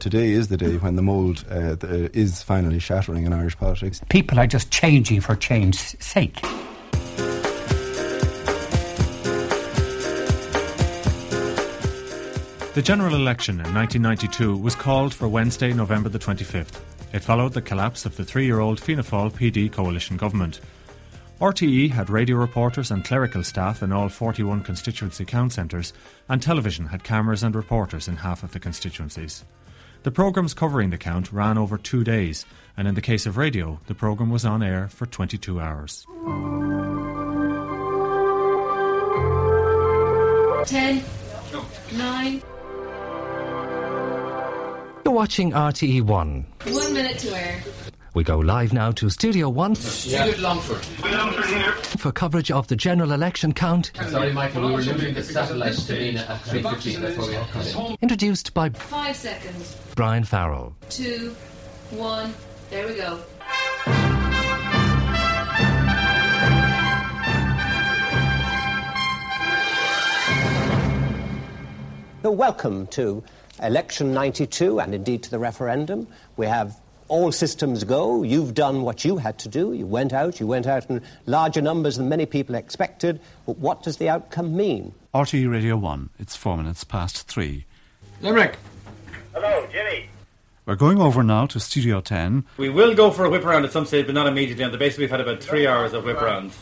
Today 0.00 0.32
is 0.32 0.48
the 0.48 0.56
day 0.56 0.76
when 0.78 0.96
the 0.96 1.02
mould 1.02 1.44
uh, 1.48 1.76
is 2.12 2.42
finally 2.42 2.80
shattering 2.80 3.26
in 3.26 3.32
Irish 3.32 3.56
politics. 3.56 4.00
People 4.08 4.40
are 4.40 4.46
just 4.46 4.72
changing 4.72 5.20
for 5.20 5.36
change's 5.36 5.94
sake. 6.00 6.40
The 12.74 12.82
general 12.82 13.14
election 13.14 13.60
in 13.60 13.72
1992 13.72 14.56
was 14.56 14.74
called 14.74 15.14
for 15.14 15.28
Wednesday, 15.28 15.72
November 15.72 16.08
the 16.08 16.18
25th. 16.18 16.80
It 17.12 17.20
followed 17.20 17.52
the 17.52 17.62
collapse 17.62 18.04
of 18.04 18.16
the 18.16 18.24
three 18.24 18.46
year 18.46 18.58
old 18.58 18.80
Fianna 18.80 19.04
Fáil 19.04 19.30
PD 19.30 19.70
coalition 19.70 20.16
government. 20.16 20.60
RTE 21.40 21.92
had 21.92 22.10
radio 22.10 22.36
reporters 22.36 22.90
and 22.90 23.04
clerical 23.04 23.44
staff 23.44 23.80
in 23.80 23.92
all 23.92 24.08
41 24.08 24.64
constituency 24.64 25.24
count 25.24 25.52
centres, 25.52 25.92
and 26.28 26.42
television 26.42 26.86
had 26.86 27.04
cameras 27.04 27.44
and 27.44 27.54
reporters 27.54 28.08
in 28.08 28.16
half 28.16 28.42
of 28.42 28.50
the 28.50 28.58
constituencies. 28.58 29.44
The 30.04 30.10
programmes 30.10 30.52
covering 30.52 30.90
the 30.90 30.98
count 30.98 31.32
ran 31.32 31.56
over 31.56 31.78
two 31.78 32.04
days, 32.04 32.44
and 32.76 32.86
in 32.86 32.94
the 32.94 33.00
case 33.00 33.24
of 33.24 33.38
radio, 33.38 33.80
the 33.86 33.94
programme 33.94 34.28
was 34.28 34.44
on 34.44 34.62
air 34.62 34.86
for 34.88 35.06
22 35.06 35.58
hours. 35.58 36.06
10, 40.66 41.02
9, 41.94 42.42
You're 45.06 45.14
watching 45.14 45.52
RTE1. 45.52 46.04
one 46.04 46.92
minute 46.92 47.18
to 47.20 47.34
air. 47.34 47.62
We 48.14 48.22
go 48.22 48.38
live 48.38 48.72
now 48.72 48.92
to 48.92 49.10
Studio 49.10 49.48
1 49.48 49.74
Stuart 49.74 50.38
Longford. 50.38 50.84
for 51.98 52.12
coverage 52.12 52.48
of 52.52 52.68
the 52.68 52.76
general 52.76 53.10
election 53.10 53.52
count, 53.52 53.90
Sorry, 54.08 54.32
Michael, 54.32 54.66
we 54.66 54.70
were 54.70 54.76
losing 54.82 55.14
the 55.14 55.20
satellite 55.22 55.74
to 55.74 55.98
Nina 55.98 56.20
at 56.20 56.40
3.15 56.42 57.00
before 57.00 57.26
we 57.26 57.34
come 57.74 57.96
introduced 58.00 58.54
by 58.54 58.68
Five 58.68 59.16
seconds. 59.16 59.76
Brian 59.96 60.22
Farrell. 60.22 60.76
Two, 60.90 61.34
one. 61.90 62.32
There 62.70 62.86
we 62.86 62.94
go. 62.94 63.18
So 72.22 72.30
welcome 72.30 72.86
to 72.88 73.22
election 73.60 74.14
92 74.14 74.80
and 74.80 74.94
indeed 74.94 75.22
to 75.24 75.30
the 75.30 75.38
referendum. 75.38 76.06
We 76.36 76.46
have 76.46 76.78
all 77.08 77.32
systems 77.32 77.84
go. 77.84 78.22
You've 78.22 78.54
done 78.54 78.82
what 78.82 79.04
you 79.04 79.16
had 79.16 79.38
to 79.40 79.48
do. 79.48 79.72
You 79.72 79.86
went 79.86 80.12
out. 80.12 80.40
You 80.40 80.46
went 80.46 80.66
out 80.66 80.88
in 80.90 81.02
larger 81.26 81.60
numbers 81.60 81.96
than 81.96 82.08
many 82.08 82.26
people 82.26 82.54
expected. 82.54 83.20
But 83.46 83.58
what 83.58 83.82
does 83.82 83.96
the 83.98 84.08
outcome 84.08 84.56
mean? 84.56 84.94
RTE 85.14 85.50
Radio 85.50 85.76
1, 85.76 86.10
it's 86.18 86.34
four 86.36 86.56
minutes 86.56 86.82
past 86.84 87.28
three. 87.28 87.66
Limerick. 88.20 88.56
Hello, 89.32 89.66
Jimmy. 89.70 90.08
We're 90.66 90.76
going 90.76 90.98
over 90.98 91.22
now 91.22 91.44
to 91.46 91.60
Studio 91.60 92.00
10 92.00 92.44
We 92.56 92.70
will 92.70 92.94
go 92.94 93.10
for 93.10 93.24
a 93.26 93.30
whip 93.30 93.44
around 93.44 93.64
at 93.66 93.72
some 93.72 93.84
stage, 93.84 94.06
but 94.06 94.14
not 94.14 94.26
immediately. 94.26 94.64
On 94.64 94.72
the 94.72 94.78
basis 94.78 94.98
we've 94.98 95.10
had 95.10 95.20
about 95.20 95.42
three 95.42 95.66
hours 95.66 95.92
of 95.92 96.04
whip 96.04 96.20
rounds. 96.20 96.56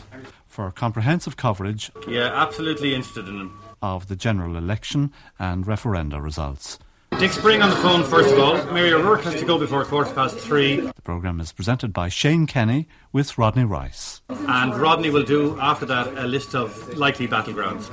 for 0.47 0.69
comprehensive 0.71 1.37
coverage 1.37 1.89
Yeah, 2.07 2.29
absolutely 2.33 2.93
interested 2.93 3.27
in 3.29 3.37
them. 3.39 3.59
of 3.81 4.07
the 4.09 4.15
general 4.17 4.57
election 4.57 5.11
and 5.39 5.65
referenda 5.65 6.21
results. 6.21 6.79
Dick 7.19 7.31
Spring 7.31 7.61
on 7.61 7.69
the 7.69 7.75
phone 7.77 8.03
first 8.03 8.33
of 8.33 8.39
all. 8.39 8.55
Mary 8.73 8.91
O'Rourke 8.93 9.21
has 9.23 9.35
to 9.35 9.45
go 9.45 9.57
before 9.57 9.85
quarter 9.85 10.13
past 10.13 10.37
three, 10.37 10.81
The 10.81 11.01
programme 11.03 11.39
is 11.39 11.51
presented 11.53 11.93
by 11.93 12.09
Shane 12.09 12.45
Kenny 12.47 12.87
with 13.13 13.37
Rodney 13.37 13.63
Rice. 13.63 14.21
and 14.29 14.75
Rodney 14.75 15.09
will 15.09 15.23
do 15.23 15.57
after 15.59 15.85
that 15.85 16.07
a 16.17 16.27
list 16.27 16.53
of 16.55 16.97
likely 16.97 17.27
battlegrounds. 17.27 17.89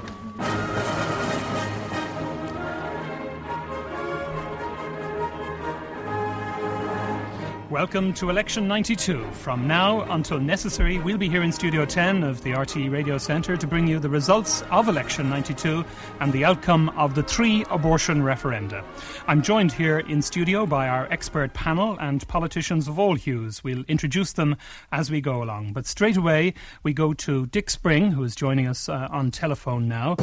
Welcome 7.70 8.12
to 8.14 8.30
Election 8.30 8.66
92. 8.66 9.30
From 9.30 9.68
now 9.68 10.00
until 10.12 10.40
necessary, 10.40 10.98
we'll 10.98 11.16
be 11.16 11.28
here 11.28 11.44
in 11.44 11.52
Studio 11.52 11.84
10 11.84 12.24
of 12.24 12.42
the 12.42 12.50
RTE 12.50 12.90
Radio 12.90 13.16
Centre 13.16 13.56
to 13.56 13.64
bring 13.64 13.86
you 13.86 14.00
the 14.00 14.08
results 14.08 14.62
of 14.72 14.88
Election 14.88 15.30
92 15.30 15.84
and 16.18 16.32
the 16.32 16.44
outcome 16.44 16.88
of 16.96 17.14
the 17.14 17.22
three 17.22 17.64
abortion 17.70 18.22
referenda. 18.22 18.84
I'm 19.28 19.40
joined 19.40 19.70
here 19.70 20.00
in 20.00 20.20
studio 20.20 20.66
by 20.66 20.88
our 20.88 21.06
expert 21.12 21.54
panel 21.54 21.96
and 22.00 22.26
politicians 22.26 22.88
of 22.88 22.98
all 22.98 23.14
hues. 23.14 23.62
We'll 23.62 23.84
introduce 23.86 24.32
them 24.32 24.56
as 24.90 25.08
we 25.12 25.20
go 25.20 25.40
along. 25.40 25.72
But 25.72 25.86
straight 25.86 26.16
away, 26.16 26.54
we 26.82 26.92
go 26.92 27.12
to 27.12 27.46
Dick 27.46 27.70
Spring, 27.70 28.10
who 28.10 28.24
is 28.24 28.34
joining 28.34 28.66
us 28.66 28.88
uh, 28.88 29.06
on 29.12 29.30
telephone 29.30 29.86
now. 29.86 30.16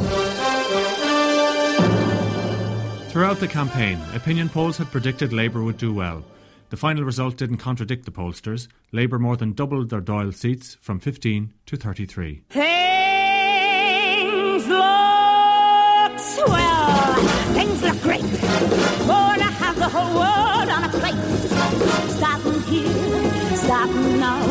Throughout 3.08 3.40
the 3.40 3.48
campaign, 3.48 3.98
opinion 4.12 4.50
polls 4.50 4.76
had 4.76 4.90
predicted 4.90 5.32
Labour 5.32 5.62
would 5.62 5.78
do 5.78 5.94
well. 5.94 6.22
The 6.70 6.76
final 6.76 7.02
result 7.04 7.36
didn't 7.38 7.56
contradict 7.58 8.04
the 8.04 8.10
pollsters. 8.10 8.68
Labour 8.92 9.18
more 9.18 9.36
than 9.38 9.52
doubled 9.54 9.88
their 9.88 10.02
Dáil 10.02 10.34
seats 10.34 10.76
from 10.82 11.00
15 11.00 11.54
to 11.66 11.76
33. 11.76 12.42
Things 12.50 12.66
look 14.68 16.18
swell. 16.18 17.14
Things 17.54 17.82
look 17.82 18.00
great. 18.02 18.20
Gonna 19.06 19.44
have 19.44 19.76
the 19.78 19.88
whole 19.88 20.12
world 20.14 20.68
on 20.68 20.84
a 20.84 20.88
plate. 20.90 21.14
Starting 22.18 22.60
here, 22.62 23.56
starting 23.56 24.20
now. 24.20 24.42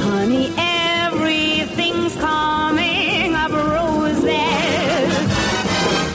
Honey, 0.00 0.50
everything's 0.56 2.14
coming 2.16 3.34
up 3.34 3.52
roses. 3.52 4.24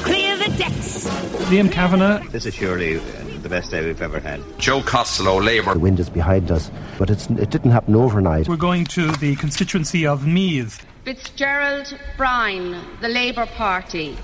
Clear 0.03 0.38
the 0.38 0.50
decks. 0.57 1.06
Liam 1.51 1.72
Kavanagh, 1.72 2.28
This 2.31 2.47
is 2.47 2.56
surely 2.56 3.00
the 3.44 3.50
best 3.50 3.72
day 3.72 3.85
we've 3.85 4.01
ever 4.01 4.19
had. 4.19 4.41
Joe 4.57 4.81
Costello, 4.81 5.41
Labour. 5.41 5.73
The 5.73 5.79
wind 5.79 6.00
is 6.00 6.09
behind 6.09 6.51
us, 6.51 6.69
but 6.97 7.09
it's, 7.09 7.29
it 7.29 7.50
didn't 7.50 7.72
happen 7.72 7.95
overnight. 7.95 8.47
we're 8.47 8.55
going 8.57 8.85
to 8.85 9.11
the 9.13 9.35
constituency 9.38 10.05
of 10.05 10.27
Meath. 10.27 10.85
Fitzgerald 11.05 11.97
Brian, 12.17 12.83
the 13.01 13.09
Labour 13.09 13.45
Party. 13.45 14.17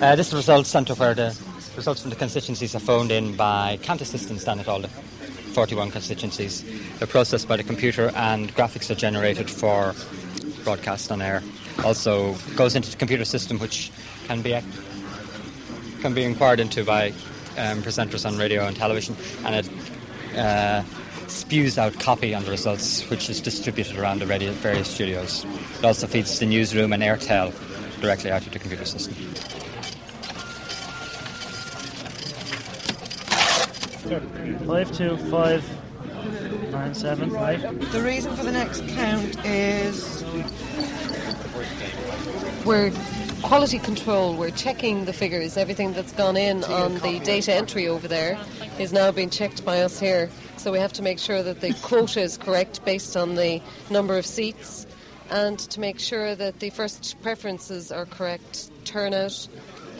Uh, 0.00 0.16
this 0.16 0.26
is 0.26 0.30
the 0.30 0.36
results 0.36 0.70
centre 0.70 0.94
where 0.94 1.14
the 1.14 1.38
results 1.76 2.00
from 2.00 2.10
the 2.10 2.16
constituencies 2.16 2.74
are 2.74 2.80
phoned 2.80 3.12
in 3.12 3.36
by 3.36 3.78
count 3.82 4.00
assistants 4.00 4.44
down 4.44 4.58
at 4.58 4.66
all 4.66 4.80
the 4.80 4.88
41 4.88 5.90
constituencies. 5.90 6.64
They're 6.98 7.06
processed 7.06 7.46
by 7.46 7.56
the 7.56 7.62
computer 7.62 8.10
and 8.14 8.54
graphics 8.54 8.90
are 8.90 8.94
generated 8.94 9.50
for 9.50 9.94
broadcast 10.64 11.12
on 11.12 11.20
air. 11.20 11.42
Also 11.84 12.34
goes 12.56 12.74
into 12.74 12.90
the 12.90 12.96
computer 12.96 13.26
system 13.26 13.58
which 13.58 13.92
can 14.26 14.40
be 14.40 14.58
can 16.00 16.14
be 16.14 16.24
inquired 16.24 16.60
into 16.60 16.84
by 16.84 17.08
um, 17.58 17.82
presenters 17.82 18.26
on 18.26 18.38
radio 18.38 18.66
and 18.66 18.76
television, 18.76 19.14
and 19.44 19.56
it 19.56 19.68
uh, 20.38 20.82
spews 21.36 21.78
out 21.78 21.98
copy 22.00 22.34
on 22.34 22.44
the 22.44 22.50
results, 22.50 23.08
which 23.10 23.28
is 23.28 23.40
distributed 23.40 23.96
around 23.98 24.20
the 24.20 24.26
radio, 24.26 24.50
various 24.52 24.88
studios. 24.88 25.44
It 25.78 25.84
also 25.84 26.06
feeds 26.06 26.38
the 26.38 26.46
newsroom 26.46 26.92
and 26.92 27.02
Aertel 27.02 27.52
directly 28.00 28.30
out 28.30 28.46
of 28.46 28.52
the 28.52 28.58
computer 28.58 28.84
system. 28.84 29.14
Five 34.66 34.92
two 34.92 35.16
five 35.30 35.64
nine 36.70 36.94
seven. 36.94 37.30
Right. 37.30 37.60
The 37.92 38.02
reason 38.02 38.34
for 38.36 38.44
the 38.44 38.52
next 38.52 38.86
count 38.88 39.36
is 39.44 40.24
we're 42.64 42.92
quality 43.42 43.78
control. 43.78 44.36
We're 44.36 44.50
checking 44.50 45.04
the 45.04 45.12
figures. 45.12 45.56
Everything 45.56 45.92
that's 45.92 46.12
gone 46.12 46.36
in 46.36 46.64
on 46.64 46.94
the 47.00 47.20
data 47.20 47.52
entry 47.52 47.88
over 47.88 48.08
there 48.08 48.38
is 48.78 48.92
now 48.92 49.10
being 49.10 49.30
checked 49.30 49.64
by 49.64 49.80
us 49.82 49.98
here. 49.98 50.30
So 50.66 50.72
we 50.72 50.80
have 50.80 50.94
to 50.94 51.02
make 51.02 51.20
sure 51.20 51.44
that 51.44 51.60
the 51.60 51.74
quota 51.74 52.20
is 52.20 52.36
correct 52.36 52.84
based 52.84 53.16
on 53.16 53.36
the 53.36 53.62
number 53.88 54.18
of 54.18 54.26
seats 54.26 54.84
and 55.30 55.56
to 55.60 55.78
make 55.78 56.00
sure 56.00 56.34
that 56.34 56.58
the 56.58 56.70
first 56.70 57.14
preferences 57.22 57.92
are 57.92 58.04
correct. 58.04 58.72
Turnout, 58.84 59.46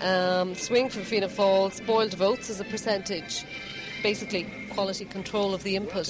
um, 0.01 0.57
swing 0.57 0.89
for 0.89 1.03
Fianna 1.03 1.29
Fáil, 1.29 1.73
spoiled 1.73 2.15
votes 2.15 2.51
as 2.51 2.59
a 2.59 2.65
percentage. 2.65 3.45
Basically, 4.03 4.53
quality 4.71 5.05
control 5.05 5.55
of 5.55 5.63
the 5.63 5.77
input. 5.77 6.09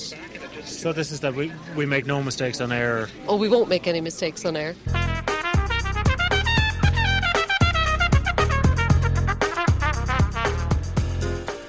So 0.65 0.91
this 0.91 1.13
is 1.13 1.21
that 1.21 1.35
we, 1.35 1.53
we 1.77 1.85
make 1.85 2.07
no 2.07 2.23
mistakes 2.23 2.63
on 2.63 2.73
air. 2.73 3.11
Oh, 3.29 3.37
we 3.37 3.51
won't 3.51 3.69
make 3.69 3.87
any 3.87 4.01
mistakes 4.01 4.47
on 4.47 4.57
air. 4.57 4.75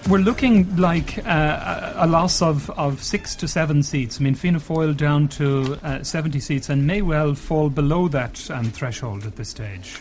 We're 0.10 0.20
looking 0.20 0.78
like 0.78 1.18
uh, 1.28 1.94
a 1.98 2.08
loss 2.08 2.42
of, 2.42 2.70
of 2.72 3.04
six 3.04 3.36
to 3.36 3.48
seven 3.48 3.84
seats. 3.84 4.22
I 4.22 4.24
mean, 4.24 4.36
Fianna 4.36 4.60
Fáil 4.60 4.96
down 4.96 5.28
to 5.30 5.78
uh, 5.84 6.02
70 6.02 6.40
seats 6.40 6.70
and 6.70 6.88
may 6.88 7.02
well 7.02 7.36
fall 7.36 7.70
below 7.70 8.08
that 8.08 8.50
um, 8.50 8.72
threshold 8.72 9.26
at 9.26 9.36
this 9.36 9.50
stage. 9.50 10.00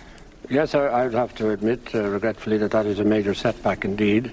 Yes, 0.48 0.76
I, 0.76 1.02
would 1.04 1.14
have 1.14 1.34
to 1.36 1.50
admit, 1.50 1.92
uh, 1.92 2.08
regretfully, 2.08 2.56
that 2.58 2.70
that 2.70 2.86
is 2.86 3.00
a 3.00 3.04
major 3.04 3.34
setback 3.34 3.84
indeed. 3.84 4.30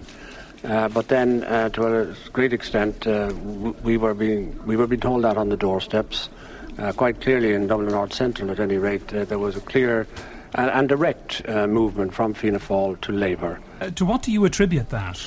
Uh, 0.64 0.90
but 0.90 1.08
then, 1.08 1.44
uh, 1.46 1.70
to 1.70 1.88
a 1.88 2.16
great 2.32 2.54
extent, 2.54 3.08
uh, 3.08 3.34
we 3.82 3.98
were 3.98 4.14
being 4.14 4.56
we 4.68 4.78
were 4.78 4.86
being 4.86 5.02
told 5.02 5.24
that 5.24 5.38
on 5.38 5.50
the 5.50 5.58
doorsteps, 5.58 6.30
uh, 6.78 6.92
quite 6.92 7.20
clearly 7.20 7.54
in 7.54 7.66
Dublin 7.66 7.90
North 7.90 8.14
Central. 8.14 8.52
At 8.52 8.60
any 8.60 8.78
rate, 8.78 9.12
uh, 9.12 9.26
there 9.26 9.40
was 9.40 9.56
a 9.56 9.62
clear 9.62 10.06
and, 10.54 10.88
direct 10.88 11.42
uh, 11.50 11.66
movement 11.66 12.14
from 12.14 12.36
Fianna 12.36 12.60
Fáil 12.60 13.02
to 13.02 13.12
Labour. 13.12 13.60
To 13.96 14.06
what 14.06 14.22
do 14.22 14.32
you 14.32 14.46
attribute 14.46 14.90
that? 14.90 15.20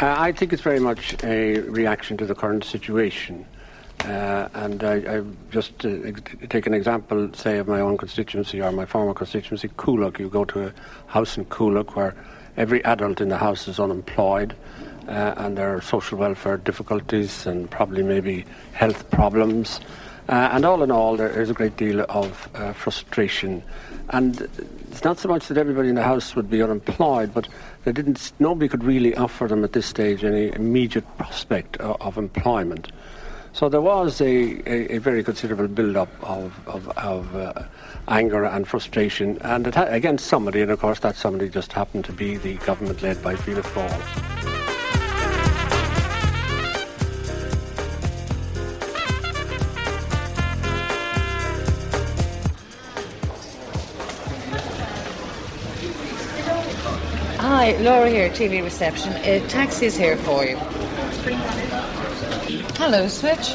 I 0.00 0.32
think 0.32 0.52
it's 0.52 0.62
very 0.62 0.80
much 0.80 1.14
a 1.22 1.60
reaction 1.60 2.16
to 2.16 2.26
the 2.26 2.34
current 2.34 2.64
situation. 2.64 3.44
Uh, 4.04 4.48
and 4.54 4.82
I, 4.82 4.94
I 4.94 5.22
just 5.50 5.84
uh, 5.84 5.88
ex- 5.88 6.22
take 6.48 6.66
an 6.66 6.74
example, 6.74 7.32
say, 7.34 7.58
of 7.58 7.68
my 7.68 7.80
own 7.80 7.96
constituency 7.96 8.60
or 8.60 8.72
my 8.72 8.86
former 8.86 9.14
constituency, 9.14 9.68
Coolock. 9.68 10.18
You 10.18 10.28
go 10.28 10.44
to 10.46 10.66
a 10.66 10.72
house 11.06 11.36
in 11.36 11.44
Coolock 11.46 11.94
where 11.94 12.14
every 12.56 12.84
adult 12.84 13.20
in 13.20 13.28
the 13.28 13.38
house 13.38 13.68
is 13.68 13.78
unemployed 13.78 14.54
uh, 15.08 15.34
and 15.36 15.56
there 15.56 15.74
are 15.74 15.80
social 15.80 16.18
welfare 16.18 16.56
difficulties 16.56 17.46
and 17.46 17.70
probably 17.70 18.02
maybe 18.02 18.44
health 18.72 19.10
problems. 19.10 19.80
Uh, 20.28 20.48
and 20.52 20.64
all 20.64 20.82
in 20.82 20.90
all, 20.90 21.16
there 21.16 21.40
is 21.40 21.50
a 21.50 21.54
great 21.54 21.76
deal 21.76 22.00
of 22.08 22.48
uh, 22.54 22.72
frustration. 22.72 23.62
And 24.10 24.40
it's 24.90 25.04
not 25.04 25.18
so 25.18 25.28
much 25.28 25.48
that 25.48 25.58
everybody 25.58 25.90
in 25.90 25.94
the 25.94 26.02
house 26.02 26.34
would 26.34 26.48
be 26.48 26.62
unemployed, 26.62 27.34
but 27.34 27.48
they 27.84 27.92
didn't, 27.92 28.32
nobody 28.38 28.68
could 28.68 28.84
really 28.84 29.14
offer 29.14 29.46
them 29.46 29.64
at 29.64 29.72
this 29.72 29.86
stage 29.86 30.24
any 30.24 30.52
immediate 30.52 31.04
prospect 31.16 31.76
of, 31.78 32.00
of 32.00 32.18
employment. 32.18 32.90
So 33.52 33.68
there 33.68 33.80
was 33.80 34.20
a, 34.20 34.26
a, 34.26 34.96
a 34.96 34.98
very 34.98 35.22
considerable 35.22 35.68
build-up 35.68 36.08
of, 36.22 36.52
of, 36.66 36.88
of 36.98 37.36
uh, 37.36 37.62
anger 38.08 38.44
and 38.44 38.66
frustration, 38.66 39.38
and 39.42 39.66
it 39.66 39.76
ha- 39.76 39.86
against 39.88 40.26
somebody, 40.26 40.60
and 40.60 40.72
of 40.72 40.80
course 40.80 40.98
that 41.00 41.14
somebody 41.14 41.48
just 41.48 41.72
happened 41.72 42.04
to 42.06 42.12
be 42.12 42.36
the 42.36 42.54
government 42.58 43.00
led 43.02 43.22
by 43.22 43.36
Fianna 43.36 43.62
Fáil. 43.62 44.63
Hi, 57.56 57.76
Laura 57.76 58.10
here, 58.10 58.28
TV 58.30 58.64
reception. 58.64 59.12
A 59.22 59.38
taxi 59.46 59.86
is 59.86 59.96
here 59.96 60.16
for 60.16 60.44
you. 60.44 60.56
Hello, 62.74 63.06
Switch. 63.06 63.54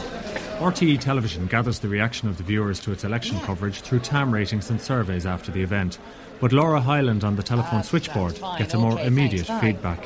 RTE 0.60 1.02
Television 1.02 1.48
gathers 1.48 1.80
the 1.80 1.90
reaction 1.90 2.30
of 2.30 2.38
the 2.38 2.44
viewers 2.44 2.80
to 2.80 2.94
its 2.94 3.04
election 3.04 3.38
coverage 3.42 3.82
through 3.82 4.00
TAM 4.00 4.34
ratings 4.34 4.70
and 4.70 4.80
surveys 4.80 5.26
after 5.26 5.52
the 5.52 5.62
event. 5.62 6.00
But 6.40 6.54
Laura 6.54 6.80
Highland 6.80 7.26
on 7.26 7.36
the 7.36 7.44
telephone 7.44 7.84
switchboard 7.84 8.38
fine, 8.38 8.58
gets 8.58 8.74
a 8.74 8.78
more 8.78 8.94
okay, 8.94 9.06
immediate 9.06 9.48
thanks, 9.48 9.66
feedback. 9.66 10.06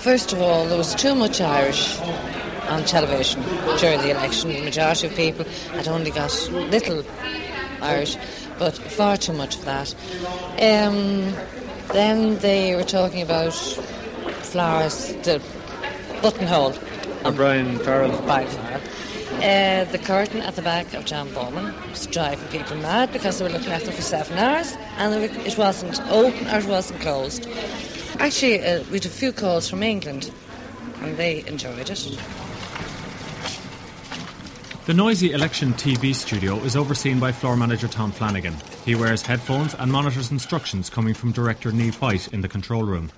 First 0.00 0.34
of 0.34 0.42
all, 0.42 0.66
there 0.66 0.76
was 0.76 0.94
too 0.94 1.14
much 1.14 1.40
Irish 1.40 1.98
on 2.68 2.84
television 2.84 3.42
during 3.78 4.02
the 4.02 4.10
election. 4.10 4.50
The 4.52 4.62
majority 4.62 5.06
of 5.06 5.16
people 5.16 5.46
had 5.72 5.88
only 5.88 6.10
got 6.10 6.50
little 6.50 7.02
Irish, 7.80 8.18
but 8.58 8.76
far 8.76 9.16
too 9.16 9.32
much 9.32 9.56
of 9.56 9.64
that. 9.64 9.94
Um, 10.60 11.34
then 11.92 12.38
they 12.38 12.74
were 12.74 12.84
talking 12.84 13.22
about 13.22 13.52
flowers, 13.52 15.12
the 15.22 15.42
buttonhole. 16.22 16.74
O'Brien 17.24 17.78
Farrell. 17.80 18.20
By 18.22 18.46
Farrell. 18.46 18.80
Uh, 19.36 19.84
the 19.84 19.98
curtain 19.98 20.42
at 20.42 20.54
the 20.56 20.62
back 20.62 20.92
of 20.92 21.06
John 21.06 21.32
Bowman 21.32 21.72
was 21.88 22.06
driving 22.06 22.46
people 22.48 22.76
mad 22.76 23.10
because 23.12 23.38
they 23.38 23.44
were 23.44 23.50
looking 23.50 23.72
at 23.72 23.82
them 23.84 23.94
for 23.94 24.02
seven 24.02 24.36
hours 24.36 24.76
and 24.98 25.14
it 25.14 25.56
wasn't 25.56 25.98
open 26.10 26.46
or 26.48 26.58
it 26.58 26.66
wasn't 26.66 27.00
closed. 27.00 27.46
Actually, 28.18 28.60
uh, 28.60 28.82
we 28.90 28.98
had 28.98 29.06
a 29.06 29.08
few 29.08 29.32
calls 29.32 29.68
from 29.68 29.82
England 29.82 30.30
and 31.00 31.16
they 31.16 31.46
enjoyed 31.46 31.88
it. 31.88 32.18
The 34.84 34.94
noisy 34.94 35.32
election 35.32 35.72
TV 35.72 36.14
studio 36.14 36.56
is 36.56 36.76
overseen 36.76 37.18
by 37.18 37.32
floor 37.32 37.56
manager 37.56 37.88
Tom 37.88 38.12
Flanagan. 38.12 38.56
He 38.84 38.94
wears 38.94 39.22
headphones 39.22 39.74
and 39.74 39.92
monitors 39.92 40.30
instructions 40.30 40.88
coming 40.88 41.14
from 41.14 41.32
director 41.32 41.70
Neve 41.70 42.00
White 42.00 42.28
in 42.28 42.40
the 42.40 42.48
control 42.48 42.84
room. 42.84 43.10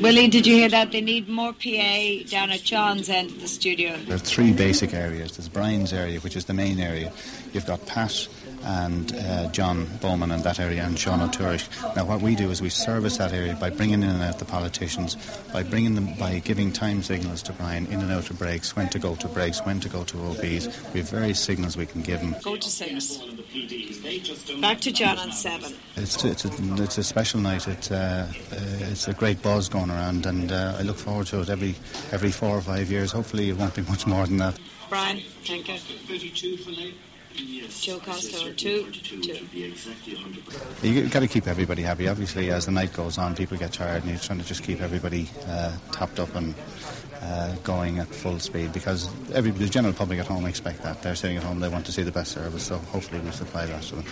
Willie, 0.00 0.28
did 0.28 0.46
you 0.46 0.54
hear 0.54 0.68
that? 0.68 0.92
They 0.92 1.00
need 1.00 1.28
more 1.28 1.52
PA 1.52 2.24
down 2.28 2.50
at 2.50 2.62
John's 2.62 3.08
end 3.08 3.30
of 3.30 3.40
the 3.40 3.48
studio. 3.48 3.96
There 4.06 4.14
are 4.14 4.18
three 4.18 4.52
basic 4.52 4.94
areas. 4.94 5.36
There's 5.36 5.48
Brian's 5.48 5.92
area, 5.92 6.20
which 6.20 6.36
is 6.36 6.46
the 6.46 6.54
main 6.54 6.80
area. 6.80 7.12
You've 7.52 7.66
got 7.66 7.84
Pat 7.86 8.28
and 8.62 9.14
uh, 9.14 9.48
John 9.48 9.86
Bowman 10.00 10.30
in 10.30 10.42
that 10.42 10.60
area 10.60 10.84
and 10.84 10.98
Sean 10.98 11.20
O'Toole. 11.20 11.58
Now, 11.96 12.04
what 12.04 12.20
we 12.20 12.34
do 12.34 12.50
is 12.50 12.62
we 12.62 12.68
service 12.68 13.16
that 13.18 13.32
area 13.32 13.54
by 13.54 13.70
bringing 13.70 14.02
in 14.02 14.08
and 14.10 14.22
out 14.22 14.38
the 14.38 14.44
politicians, 14.44 15.16
by 15.52 15.62
bringing 15.62 15.94
them, 15.94 16.14
by 16.14 16.38
giving 16.38 16.72
time 16.72 17.02
signals 17.02 17.42
to 17.44 17.52
Brian 17.52 17.86
in 17.86 18.00
and 18.00 18.12
out 18.12 18.30
of 18.30 18.38
breaks, 18.38 18.76
when 18.76 18.88
to 18.90 18.98
go 18.98 19.14
to 19.16 19.28
breaks, 19.28 19.60
when 19.60 19.80
to 19.80 19.88
go 19.88 20.04
to 20.04 20.18
OBs. 20.26 20.68
We 20.92 21.00
have 21.00 21.10
various 21.10 21.40
signals 21.40 21.76
we 21.76 21.86
can 21.86 22.02
give 22.02 22.20
him. 22.20 22.34
Go 22.42 22.56
to 22.56 22.70
six. 22.70 23.20
Back 24.60 24.80
to 24.82 24.92
John 24.92 25.18
on 25.18 25.32
seven. 25.32 25.74
It's, 25.96 26.24
it's, 26.24 26.44
a, 26.44 26.50
it's 26.82 26.98
a 26.98 27.02
special 27.02 27.40
night. 27.40 27.66
It's, 27.66 27.90
uh, 27.90 28.32
uh, 28.52 28.56
it's 28.90 29.08
a 29.08 29.12
great 29.14 29.42
buzz 29.42 29.68
going 29.68 29.90
around, 29.90 30.26
and 30.26 30.52
uh, 30.52 30.76
I 30.78 30.82
look 30.82 30.96
forward 30.96 31.26
to 31.28 31.40
it 31.40 31.48
every 31.48 31.74
every 32.12 32.30
four 32.30 32.56
or 32.56 32.60
five 32.60 32.90
years. 32.90 33.10
Hopefully, 33.10 33.48
it 33.48 33.56
won't 33.56 33.74
be 33.74 33.82
much 33.82 34.06
more 34.06 34.26
than 34.26 34.36
that. 34.38 34.58
Brian, 34.88 35.20
thank 35.44 35.68
you. 35.68 35.78
Joe 37.80 37.98
Costello, 37.98 38.52
two, 38.52 38.90
two. 38.90 39.16
You've 40.82 41.10
got 41.10 41.20
to 41.20 41.28
keep 41.28 41.46
everybody 41.46 41.82
happy. 41.82 42.08
Obviously, 42.08 42.50
as 42.50 42.66
the 42.66 42.72
night 42.72 42.92
goes 42.92 43.16
on, 43.18 43.34
people 43.34 43.56
get 43.56 43.72
tired, 43.72 44.02
and 44.02 44.10
you're 44.10 44.20
trying 44.20 44.38
to 44.40 44.44
just 44.44 44.62
keep 44.62 44.80
everybody 44.80 45.28
uh, 45.46 45.76
topped 45.92 46.20
up 46.20 46.34
and 46.34 46.54
uh, 47.22 47.54
going 47.62 47.98
at 47.98 48.08
full 48.08 48.38
speed 48.38 48.72
because 48.72 49.08
every, 49.32 49.50
the 49.50 49.68
general 49.68 49.94
public 49.94 50.18
at 50.18 50.26
home 50.26 50.46
expect 50.46 50.82
that. 50.82 51.02
They're 51.02 51.14
sitting 51.14 51.36
at 51.36 51.42
home, 51.42 51.60
they 51.60 51.68
want 51.68 51.86
to 51.86 51.92
see 51.92 52.02
the 52.02 52.12
best 52.12 52.32
service, 52.32 52.64
so 52.64 52.76
hopefully 52.78 53.20
we 53.20 53.30
supply 53.30 53.66
that 53.66 53.82
to 53.84 53.96
them. 53.96 54.04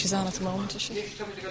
She's 0.00 0.14
on 0.14 0.26
at 0.26 0.32
the 0.32 0.44
moment, 0.44 0.74
is 0.74 0.80
she? 0.80 1.04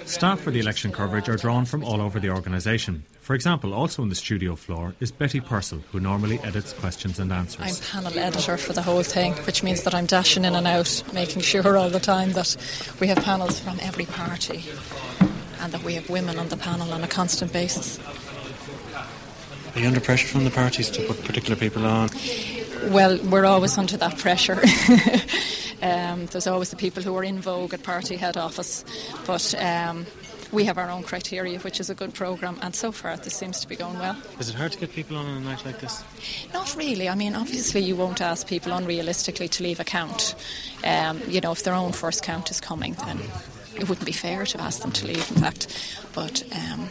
Staff 0.06 0.40
for 0.40 0.50
the 0.50 0.60
election 0.60 0.92
coverage 0.92 1.30
are 1.30 1.36
drawn 1.36 1.66
from 1.66 1.84
all 1.84 2.02
over 2.02 2.20
the 2.20 2.32
organisation. 2.32 3.04
For 3.22 3.36
example, 3.36 3.76
also 3.76 4.02
on 4.02 4.10
the 4.10 4.16
studio 4.16 4.56
floor 4.56 4.96
is 5.00 5.12
Betty 5.12 5.40
Purcell, 5.40 5.84
who 5.92 6.00
normally 6.00 6.40
edits 6.40 6.74
questions 6.74 7.20
and 7.20 7.32
answers. 7.32 7.80
I'm 7.94 8.02
panel 8.02 8.18
editor 8.18 8.58
for 8.58 8.74
the 8.74 8.82
whole 8.82 9.04
thing, 9.04 9.34
which 9.46 9.62
means 9.62 9.84
that 9.84 9.94
I'm 9.94 10.08
dashing 10.08 10.46
in 10.46 10.56
and 10.56 10.66
out, 10.66 11.04
making 11.14 11.44
sure 11.44 11.78
all 11.78 11.92
the 11.92 12.00
time 12.00 12.32
that 12.32 12.58
we 13.00 13.06
have 13.06 13.20
panels 13.20 13.60
from 13.60 13.78
every 13.84 14.06
party 14.06 14.64
and 15.62 15.72
that 15.72 15.84
we 15.84 15.94
have 15.94 16.10
women 16.10 16.40
on 16.40 16.50
the 16.50 16.58
panel 16.58 16.92
on 16.92 17.04
a 17.04 17.08
constant 17.08 17.54
basis. 17.54 18.00
Are 19.76 19.80
you 19.80 19.86
under 19.86 20.02
pressure 20.02 20.28
from 20.28 20.44
the 20.44 20.50
parties 20.50 20.90
to 20.90 21.06
put 21.06 21.24
particular 21.24 21.56
people 21.56 21.86
on? 21.86 22.10
Well, 22.86 23.20
we're 23.26 23.46
always 23.46 23.78
under 23.78 23.98
that 23.98 24.18
pressure. 24.18 24.60
um, 25.82 26.26
there's 26.28 26.48
always 26.48 26.70
the 26.70 26.76
people 26.76 27.04
who 27.04 27.16
are 27.16 27.24
in 27.24 27.40
vogue 27.40 27.74
at 27.74 27.84
party 27.84 28.16
head 28.16 28.38
office, 28.38 28.84
but 29.26 29.54
um, 29.56 30.06
we 30.52 30.66
have 30.66 30.78
our 30.78 30.90
own 30.90 31.04
criteria, 31.04 31.60
which 31.60 31.80
is 31.80 31.90
a 31.90 31.96
good 31.96 32.14
programme, 32.14 32.58
and 32.62 32.76
so 32.76 32.92
far 32.92 33.16
this 33.18 33.36
seems 33.36 33.60
to 33.60 33.68
be 33.68 33.76
going 33.76 33.98
well. 34.00 34.18
Is 34.40 34.50
it 34.50 34.56
hard 34.56 34.72
to 34.72 34.80
get 34.80 34.92
people 34.92 35.18
on 35.18 35.26
on 35.26 35.38
a 35.38 35.42
night 35.42 35.64
like 35.66 35.80
this? 35.80 36.04
Not 36.54 36.76
really. 36.76 37.08
I 37.08 37.16
mean, 37.16 37.36
obviously, 37.36 37.82
you 37.82 37.96
won't 37.96 38.22
ask 38.22 38.48
people 38.48 38.72
unrealistically 38.72 39.50
to 39.52 39.64
leave 39.64 39.80
a 39.80 39.84
count. 39.84 40.36
Um, 40.84 41.22
you 41.28 41.42
know, 41.42 41.52
if 41.52 41.64
their 41.64 41.76
own 41.76 41.92
first 41.92 42.24
count 42.24 42.50
is 42.50 42.60
coming, 42.60 42.94
then 43.06 43.20
it 43.76 43.88
wouldn't 43.88 44.06
be 44.06 44.12
fair 44.12 44.46
to 44.46 44.62
ask 44.62 44.82
them 44.82 44.92
to 44.92 45.08
leave, 45.08 45.30
in 45.32 45.38
fact. 45.38 45.68
But 46.14 46.44
um, 46.52 46.90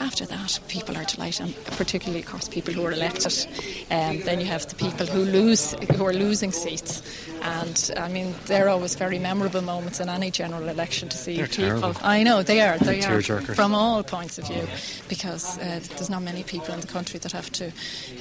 after 0.00 0.26
that, 0.26 0.60
people 0.68 0.96
are 0.96 1.04
delighted, 1.04 1.46
and 1.46 1.56
particularly, 1.76 2.20
of 2.20 2.26
course, 2.26 2.48
people 2.48 2.72
who 2.72 2.84
are 2.86 2.92
elected. 2.92 3.46
Um, 3.90 4.20
then 4.20 4.40
you 4.40 4.46
have 4.46 4.66
the 4.66 4.76
people 4.76 5.06
who 5.06 5.20
lose, 5.24 5.72
who 5.96 6.06
are 6.06 6.12
losing 6.12 6.52
seats, 6.52 7.02
and 7.42 7.90
I 7.96 8.08
mean, 8.08 8.34
they're 8.46 8.68
always 8.68 8.94
very 8.94 9.18
memorable 9.18 9.62
moments 9.62 10.00
in 10.00 10.08
any 10.08 10.30
general 10.30 10.68
election 10.68 11.08
to 11.08 11.16
see 11.16 11.36
They're 11.36 11.46
people. 11.46 11.80
terrible. 11.80 11.96
I 12.02 12.22
know 12.22 12.42
they 12.42 12.60
are. 12.60 12.78
They 12.78 13.00
are 13.02 13.18
Tearjerkers. 13.20 13.54
from 13.54 13.74
all 13.74 14.02
points 14.02 14.38
of 14.38 14.46
view, 14.46 14.66
because 15.08 15.58
uh, 15.58 15.80
there's 15.96 16.10
not 16.10 16.22
many 16.22 16.42
people 16.42 16.74
in 16.74 16.80
the 16.80 16.86
country 16.86 17.18
that 17.20 17.32
have 17.32 17.50
to 17.52 17.72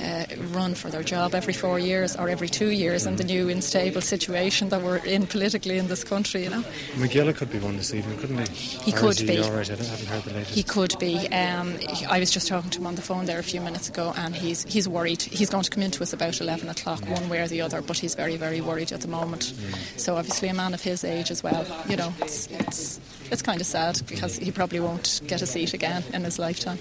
uh, 0.02 0.26
run 0.52 0.76
for 0.76 0.90
their 0.90 1.04
job 1.04 1.34
every 1.36 1.54
four 1.54 1.80
years 1.80 2.16
or 2.16 2.30
every 2.30 2.50
two 2.50 2.70
years 2.70 3.06
in 3.06 3.16
the 3.16 3.24
new 3.24 3.50
unstable 3.50 4.02
situation 4.02 4.70
that 4.70 4.82
we're 4.82 4.98
in 4.98 5.28
politically 5.28 5.78
in 5.78 5.88
this 5.88 6.04
country. 6.04 6.44
You 6.44 6.50
know. 6.50 6.64
Mac 6.98 7.12
Giolla 7.12 7.36
could 7.36 7.52
be 7.52 7.60
one 7.60 7.78
this 7.78 7.94
evening, 7.94 8.18
couldn't 8.20 8.48
he? 8.48 8.92
He 8.92 8.94
Or 8.94 8.98
could 9.00 9.20
he 9.20 9.26
be. 9.28 9.42
All 9.42 9.52
right, 9.52 9.70
I 9.70 9.76
haven't 9.76 10.08
heard 10.08 10.24
the 10.24 10.34
latest. 10.34 10.54
He 10.56 10.64
could 10.64 10.98
be. 11.00 11.28
Um, 11.30 11.78
I 12.10 12.20
was 12.20 12.32
just 12.32 12.48
talking 12.48 12.70
to 12.72 12.80
him 12.80 12.88
on 12.88 12.96
the 12.96 13.02
phone 13.02 13.26
there 13.26 13.40
a 13.40 13.44
few 13.44 13.62
minutes 13.62 13.90
ago, 13.90 14.14
and 14.18 14.36
he's 14.36 14.64
he's 14.64 14.88
worried. 14.88 15.22
He's 15.22 15.50
going 15.50 15.64
to 15.64 15.70
come 15.70 15.84
into 15.84 16.04
us 16.04 16.14
about 16.14 16.40
eleven 16.42 16.70
o'clock, 16.70 17.08
one 17.10 17.30
way 17.30 17.40
or 17.42 17.48
the 17.48 17.62
other. 17.62 17.82
But 17.82 17.98
he's 17.98 18.16
very 18.16 18.36
very 18.38 18.62
worried 18.62 18.92
at 18.92 19.02
the 19.02 19.07
moment. 19.08 19.54
So 19.98 20.16
obviously, 20.16 20.50
a 20.50 20.54
man 20.54 20.74
of 20.74 20.82
his 20.82 21.04
age 21.04 21.32
as 21.32 21.44
well. 21.44 21.66
You 21.88 21.98
know, 21.98 22.14
it's 22.22 22.48
it's, 22.48 23.00
it's 23.32 23.42
kind 23.42 23.62
of 23.62 23.68
sad 23.68 24.02
because 24.08 24.38
he 24.38 24.52
probably 24.52 24.80
won't 24.80 25.22
get 25.28 25.42
a 25.42 25.48
seat 25.48 25.74
again 25.74 26.04
in 26.14 26.24
his 26.24 26.40
lifetime. 26.40 26.80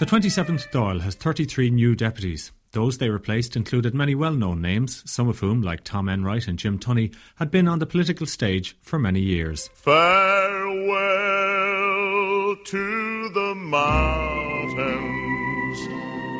The 0.00 0.06
27th 0.06 0.70
Dáil 0.72 1.02
has 1.02 1.14
33 1.14 1.70
new 1.70 1.94
deputies. 1.94 2.50
Those 2.72 2.98
they 2.98 3.08
replaced 3.08 3.54
included 3.54 3.94
many 3.94 4.16
well 4.16 4.34
known 4.34 4.60
names, 4.60 5.08
some 5.08 5.28
of 5.28 5.38
whom, 5.38 5.62
like 5.62 5.84
Tom 5.84 6.08
Enright 6.08 6.48
and 6.48 6.58
Jim 6.58 6.80
Tunney, 6.80 7.14
had 7.36 7.52
been 7.52 7.68
on 7.68 7.78
the 7.78 7.86
political 7.86 8.26
stage 8.26 8.76
for 8.82 8.98
many 8.98 9.20
years. 9.20 9.70
Farewell 9.74 10.94
to 12.64 13.28
the 13.28 13.54
mountains 13.54 14.53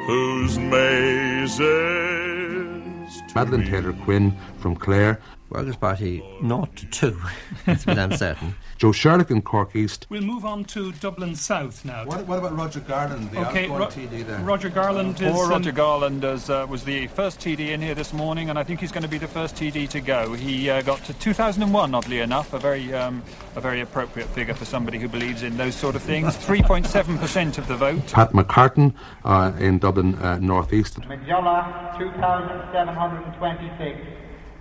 whose 0.06 0.58
mazes. 0.58 1.62
Madeleine 3.34 3.64
Taylor 3.64 3.92
Quinn 4.04 4.36
from 4.58 4.76
Clare. 4.76 5.20
Workers' 5.50 5.76
Party 5.76 6.22
0 6.42 6.68
to 6.76 6.86
2. 6.86 7.20
It's 7.66 7.84
been 7.84 7.98
uncertain. 7.98 8.54
Joe 8.76 8.92
Sherlock 8.92 9.30
in 9.30 9.40
Cork 9.40 9.74
East. 9.76 10.06
We'll 10.10 10.20
move 10.22 10.44
on 10.44 10.64
to 10.64 10.90
Dublin 10.92 11.34
South 11.36 11.84
now. 11.84 12.04
What, 12.04 12.26
what 12.26 12.38
about 12.38 12.56
Roger 12.56 12.80
Garland, 12.80 13.30
the 13.30 13.38
Okay, 13.48 13.62
outgoing 13.64 13.80
Ro- 13.80 13.86
TD 13.86 14.26
there? 14.26 14.38
Roger 14.40 14.68
Garland 14.68 15.20
is. 15.22 15.32
Poor 15.32 15.44
um, 15.44 15.50
Roger 15.50 15.72
Garland 15.72 16.24
is, 16.24 16.50
uh, 16.50 16.66
was 16.68 16.84
the 16.84 17.06
first 17.08 17.40
TD 17.40 17.70
in 17.70 17.80
here 17.80 17.94
this 17.94 18.12
morning, 18.12 18.50
and 18.50 18.58
I 18.58 18.64
think 18.64 18.80
he's 18.80 18.90
going 18.92 19.04
to 19.04 19.08
be 19.08 19.18
the 19.18 19.28
first 19.28 19.54
TD 19.54 19.88
to 19.90 20.00
go. 20.00 20.32
He 20.34 20.68
uh, 20.68 20.82
got 20.82 21.02
to 21.04 21.14
2001, 21.14 21.94
oddly 21.94 22.20
enough, 22.20 22.52
a 22.52 22.58
very, 22.58 22.92
um, 22.92 23.22
a 23.54 23.60
very 23.60 23.80
appropriate 23.80 24.28
figure 24.28 24.54
for 24.54 24.64
somebody 24.64 24.98
who 24.98 25.08
believes 25.08 25.42
in 25.42 25.56
those 25.56 25.76
sort 25.76 25.94
of 25.94 26.02
things. 26.02 26.36
3.7% 26.46 27.58
of 27.58 27.68
the 27.68 27.76
vote. 27.76 28.06
Pat 28.08 28.32
McCartan 28.32 28.92
uh, 29.24 29.52
in 29.58 29.78
Dublin 29.78 30.16
uh, 30.16 30.38
North 30.40 30.72
East. 30.72 30.98
Mac 31.06 31.20
Giolla, 31.24 31.96
2,726, 31.98 34.00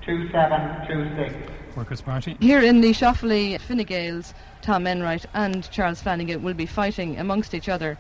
2726. 0.05 1.75
Workers' 1.75 2.01
Party. 2.01 2.37
Here 2.39 2.61
in 2.61 2.81
the 2.81 2.91
Shoffley, 2.91 3.59
Fine 3.59 3.85
Gaels, 3.85 4.33
Tom 4.61 4.85
Enright 4.85 5.25
and 5.33 5.69
Charles 5.71 6.01
Flanagan 6.01 6.43
will 6.43 6.53
be 6.53 6.65
fighting 6.65 7.17
amongst 7.19 7.53
each 7.53 7.69
other 7.69 7.97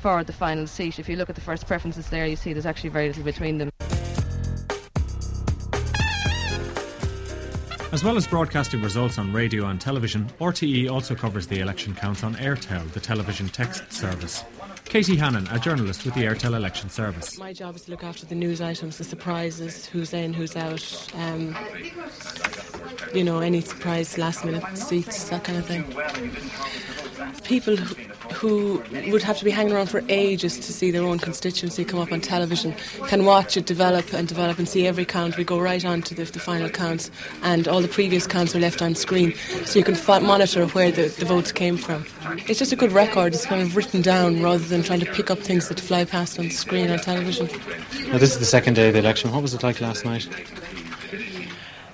for 0.00 0.24
the 0.24 0.32
final 0.32 0.66
seat. 0.66 0.98
If 0.98 1.08
you 1.08 1.16
look 1.16 1.28
at 1.28 1.36
the 1.36 1.40
first 1.40 1.66
preferences 1.66 2.08
there, 2.08 2.26
you 2.26 2.36
see 2.36 2.52
there's 2.52 2.66
actually 2.66 2.90
very 2.90 3.08
little 3.08 3.24
between 3.24 3.58
them. 3.58 3.70
As 7.92 8.02
well 8.02 8.16
as 8.16 8.26
broadcasting 8.26 8.80
results 8.80 9.18
on 9.18 9.34
radio 9.34 9.66
and 9.66 9.78
television, 9.78 10.26
RTE 10.40 10.90
also 10.90 11.14
covers 11.14 11.46
the 11.46 11.60
election 11.60 11.94
counts 11.94 12.24
on 12.24 12.34
Aertel, 12.36 12.90
the 12.92 13.00
television 13.00 13.48
text 13.48 13.92
service. 13.92 14.44
Katie 14.92 15.16
Hannon, 15.16 15.48
a 15.50 15.58
journalist 15.58 16.04
with 16.04 16.12
the 16.12 16.24
Aertel 16.24 16.54
Election 16.54 16.90
Service. 16.90 17.38
My 17.38 17.54
job 17.54 17.76
is 17.76 17.86
to 17.86 17.90
look 17.90 18.04
after 18.04 18.26
the 18.26 18.34
news 18.34 18.60
items, 18.60 18.98
the 18.98 19.04
surprises, 19.04 19.86
who's 19.86 20.12
in, 20.12 20.34
who's 20.34 20.54
out, 20.54 21.10
um, 21.14 21.56
you 23.14 23.24
know, 23.24 23.38
any 23.38 23.62
surprise 23.62 24.18
last 24.18 24.44
minute 24.44 24.76
seats, 24.76 25.30
that 25.30 25.44
kind 25.44 25.58
of 25.58 25.64
thing. 25.64 25.84
People 27.42 27.78
who, 28.34 28.82
would 29.10 29.22
have 29.22 29.38
to 29.38 29.44
be 29.44 29.50
hanging 29.50 29.72
around 29.72 29.86
for 29.86 30.02
ages 30.08 30.56
to 30.56 30.72
see 30.72 30.90
their 30.90 31.04
own 31.04 31.18
constituency 31.18 31.84
come 31.84 32.00
up 32.00 32.12
on 32.12 32.20
television 32.20 32.74
can 33.06 33.24
watch 33.24 33.56
it 33.56 33.66
develop 33.66 34.12
and 34.12 34.26
develop 34.26 34.58
and 34.58 34.68
see 34.68 34.86
every 34.86 35.04
count. 35.04 35.36
We 35.36 35.44
go 35.44 35.60
right 35.60 35.84
on 35.84 36.02
to 36.02 36.14
the, 36.14 36.24
the 36.24 36.38
final 36.38 36.68
counts, 36.68 37.10
and 37.42 37.68
all 37.68 37.80
the 37.80 37.88
previous 37.88 38.26
counts 38.26 38.54
are 38.56 38.60
left 38.60 38.82
on 38.82 38.94
screen, 38.94 39.34
so 39.64 39.78
you 39.78 39.84
can 39.84 39.96
monitor 40.24 40.66
where 40.68 40.90
the, 40.90 41.08
the 41.08 41.24
votes 41.24 41.52
came 41.52 41.76
from. 41.76 42.04
It's 42.48 42.58
just 42.58 42.72
a 42.72 42.76
good 42.76 42.92
record. 42.92 43.34
It's 43.34 43.46
kind 43.46 43.62
of 43.62 43.76
written 43.76 44.02
down 44.02 44.42
rather 44.42 44.64
than 44.64 44.81
trying 44.82 45.00
to 45.00 45.12
pick 45.12 45.30
up 45.30 45.38
things 45.38 45.68
that 45.68 45.80
fly 45.80 46.04
past 46.04 46.38
on 46.38 46.46
the 46.46 46.50
screen 46.50 46.90
on 46.90 46.98
television. 46.98 47.46
Now, 48.08 48.18
this 48.18 48.32
is 48.32 48.38
the 48.38 48.46
second 48.46 48.74
day 48.74 48.88
of 48.88 48.94
the 48.94 49.00
election. 49.00 49.32
What 49.32 49.42
was 49.42 49.54
it 49.54 49.62
like 49.62 49.80
last 49.80 50.04
night? 50.04 50.28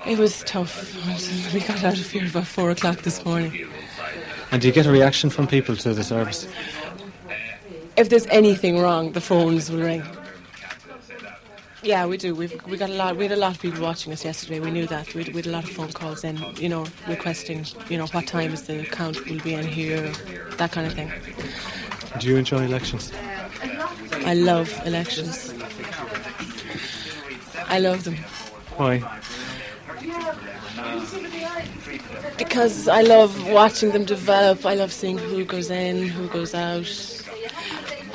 It 0.06 0.18
was 0.18 0.42
tough. 0.44 0.94
We 1.54 1.60
got 1.60 1.82
out 1.84 1.98
of 1.98 2.10
here 2.10 2.26
about 2.26 2.46
four 2.46 2.70
o'clock 2.70 2.98
this 3.02 3.24
morning. 3.24 3.68
And 4.50 4.62
do 4.62 4.68
you 4.68 4.72
get 4.72 4.86
a 4.86 4.90
reaction 4.90 5.30
from 5.30 5.46
people 5.46 5.76
to 5.76 5.94
the 5.94 6.04
service? 6.04 6.46
If 7.96 8.08
there's 8.08 8.26
anything 8.26 8.78
wrong, 8.78 9.12
the 9.12 9.20
phones 9.20 9.70
will 9.70 9.80
ring. 9.80 10.02
Yeah, 11.82 12.06
we 12.06 12.16
do. 12.16 12.34
We've 12.34 12.60
we 12.66 12.76
got 12.76 12.90
a 12.90 12.94
lot. 12.94 13.16
We 13.16 13.24
had 13.24 13.32
a 13.32 13.40
lot 13.40 13.54
of 13.54 13.62
people 13.62 13.82
watching 13.82 14.12
us 14.12 14.24
yesterday. 14.24 14.58
We 14.58 14.70
knew 14.70 14.86
that. 14.86 15.14
We 15.14 15.22
had, 15.22 15.32
we 15.32 15.38
had 15.40 15.46
a 15.46 15.50
lot 15.50 15.64
of 15.64 15.70
phone 15.70 15.92
calls 15.92 16.24
in, 16.24 16.36
you 16.56 16.68
know, 16.68 16.86
requesting, 17.06 17.66
you 17.88 17.98
know, 17.98 18.06
what 18.06 18.26
time 18.26 18.52
is 18.52 18.62
the 18.62 18.84
count 18.84 19.28
will 19.28 19.40
be 19.40 19.54
in 19.54 19.66
here, 19.66 20.10
that 20.56 20.72
kind 20.72 20.86
of 20.86 20.94
thing. 20.94 21.12
Do 22.18 22.28
you 22.28 22.36
enjoy 22.36 22.64
elections? 22.64 23.12
I 24.24 24.34
love 24.34 24.70
elections. 24.86 25.52
I 27.68 27.78
love 27.78 28.04
them 28.04 28.16
Why? 28.76 29.04
because 32.38 32.88
I 32.88 33.02
love 33.02 33.48
watching 33.48 33.90
them 33.90 34.04
develop. 34.04 34.64
I 34.64 34.74
love 34.74 34.92
seeing 34.92 35.18
who 35.18 35.44
goes 35.44 35.70
in, 35.70 36.08
who 36.08 36.28
goes 36.28 36.54
out. 36.54 36.88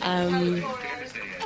Um, 0.01 0.63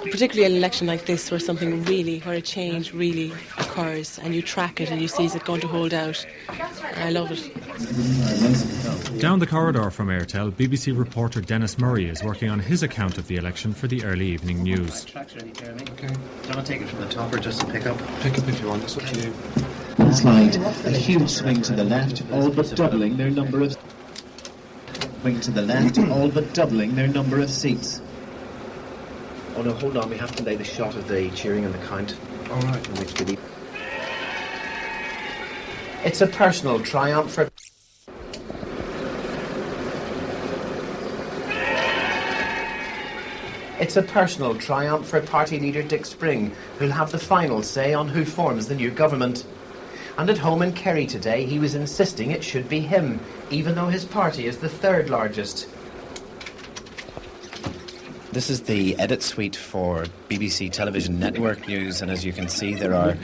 particularly 0.09 0.51
an 0.51 0.57
election 0.57 0.87
like 0.87 1.05
this, 1.05 1.29
where 1.31 1.39
something 1.39 1.83
really, 1.85 2.19
where 2.19 2.35
a 2.35 2.41
change 2.41 2.93
really 2.93 3.31
occurs, 3.57 4.19
and 4.19 4.33
you 4.35 4.41
track 4.41 4.81
it 4.81 4.91
and 4.91 5.01
you 5.01 5.07
see 5.07 5.25
is 5.25 5.35
it 5.35 5.43
going 5.45 5.61
to 5.61 5.67
hold 5.67 5.93
out. 5.93 6.25
I 6.95 7.09
love 7.11 7.31
it. 7.31 7.51
Down 9.19 9.39
the 9.39 9.47
corridor 9.47 9.89
from 9.89 10.07
Aertel, 10.09 10.51
BBC 10.51 10.97
reporter 10.97 11.41
Denis 11.41 11.77
Murray 11.77 12.09
is 12.09 12.23
working 12.23 12.49
on 12.49 12.59
his 12.59 12.83
account 12.83 13.17
of 13.17 13.27
the 13.27 13.35
election 13.35 13.73
for 13.73 13.87
the 13.87 14.03
early 14.03 14.27
evening 14.27 14.63
news. 14.63 15.05
Okay. 15.15 15.39
Do 15.39 15.45
you 15.45 16.53
want 16.53 16.65
to 16.65 16.73
take 16.73 16.81
it 16.81 16.87
from 16.87 16.99
the 17.01 17.09
top 17.09 17.33
or 17.33 17.37
just 17.39 17.67
pick 17.69 17.85
up? 17.85 17.97
Pick 18.21 18.37
up 18.37 18.47
if 18.47 18.59
you 18.61 18.67
want. 18.67 18.81
That's 18.81 18.95
what 18.95 19.15
you 19.15 19.23
do. 19.23 20.13
Slide. 20.13 20.55
A 20.85 20.91
huge 20.91 21.29
swing 21.29 21.61
to 21.63 21.73
the 21.73 21.83
left, 21.83 22.23
all 22.31 22.49
but 22.49 22.75
doubling 22.75 23.17
their 23.17 23.29
number 23.29 23.61
of. 23.61 23.77
Swing 25.21 25.39
to 25.41 25.51
the 25.51 25.63
left, 25.63 25.97
all 25.97 26.29
but 26.29 26.53
doubling 26.53 26.95
their 26.95 27.07
number 27.07 27.39
of 27.39 27.49
seats. 27.49 28.01
Oh 29.57 29.63
no, 29.63 29.73
hold 29.73 29.97
on. 29.97 30.07
We 30.11 30.17
have 30.17 30.35
to 30.35 30.43
lay 30.43 30.55
the 30.55 30.63
shot 30.63 30.95
of 30.95 31.07
the 31.07 31.31
cheering 31.31 31.65
and 31.65 31.73
the 31.73 31.79
count. 31.87 32.15
All 32.51 32.61
right. 32.61 33.19
Really... 33.19 33.39
It's 36.05 36.21
a 36.21 36.27
personal 36.27 36.79
triumph 36.79 37.31
for. 37.31 37.49
It's 43.79 43.97
a 43.97 44.03
personal 44.03 44.53
triumph 44.55 45.07
for 45.07 45.21
party 45.21 45.59
leader 45.59 45.81
Dick 45.81 46.05
Spring, 46.05 46.51
who'll 46.77 46.91
have 46.91 47.11
the 47.11 47.17
final 47.17 47.63
say 47.63 47.95
on 47.95 48.07
who 48.07 48.25
forms 48.25 48.67
the 48.67 48.75
new 48.75 48.91
government. 48.91 49.43
And 50.19 50.29
at 50.29 50.37
home 50.37 50.61
in 50.61 50.73
Kerry 50.73 51.07
today, 51.07 51.45
he 51.45 51.57
was 51.57 51.73
insisting 51.73 52.29
it 52.29 52.43
should 52.43 52.69
be 52.69 52.79
him, 52.79 53.19
even 53.49 53.73
though 53.73 53.87
his 53.87 54.05
party 54.05 54.45
is 54.45 54.59
the 54.59 54.69
third 54.69 55.09
largest. 55.09 55.67
This 58.37 58.51
is 58.51 58.61
the 58.61 58.95
edit 58.99 59.23
suite 59.23 59.55
for 59.55 60.05
BBC 60.29 60.71
Television 60.71 61.19
Network 61.19 61.67
News, 61.67 62.03
and 62.03 62.11
as 62.11 62.23
you 62.23 62.31
can 62.31 62.47
see, 62.47 62.75
there 62.75 62.93
are 62.93 63.17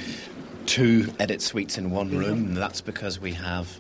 two 0.65 1.13
edit 1.20 1.39
suites 1.39 1.77
in 1.77 1.91
one 1.91 2.17
room. 2.17 2.55
That's 2.55 2.82
because 2.82 3.20
we 3.20 3.32
have 3.34 3.79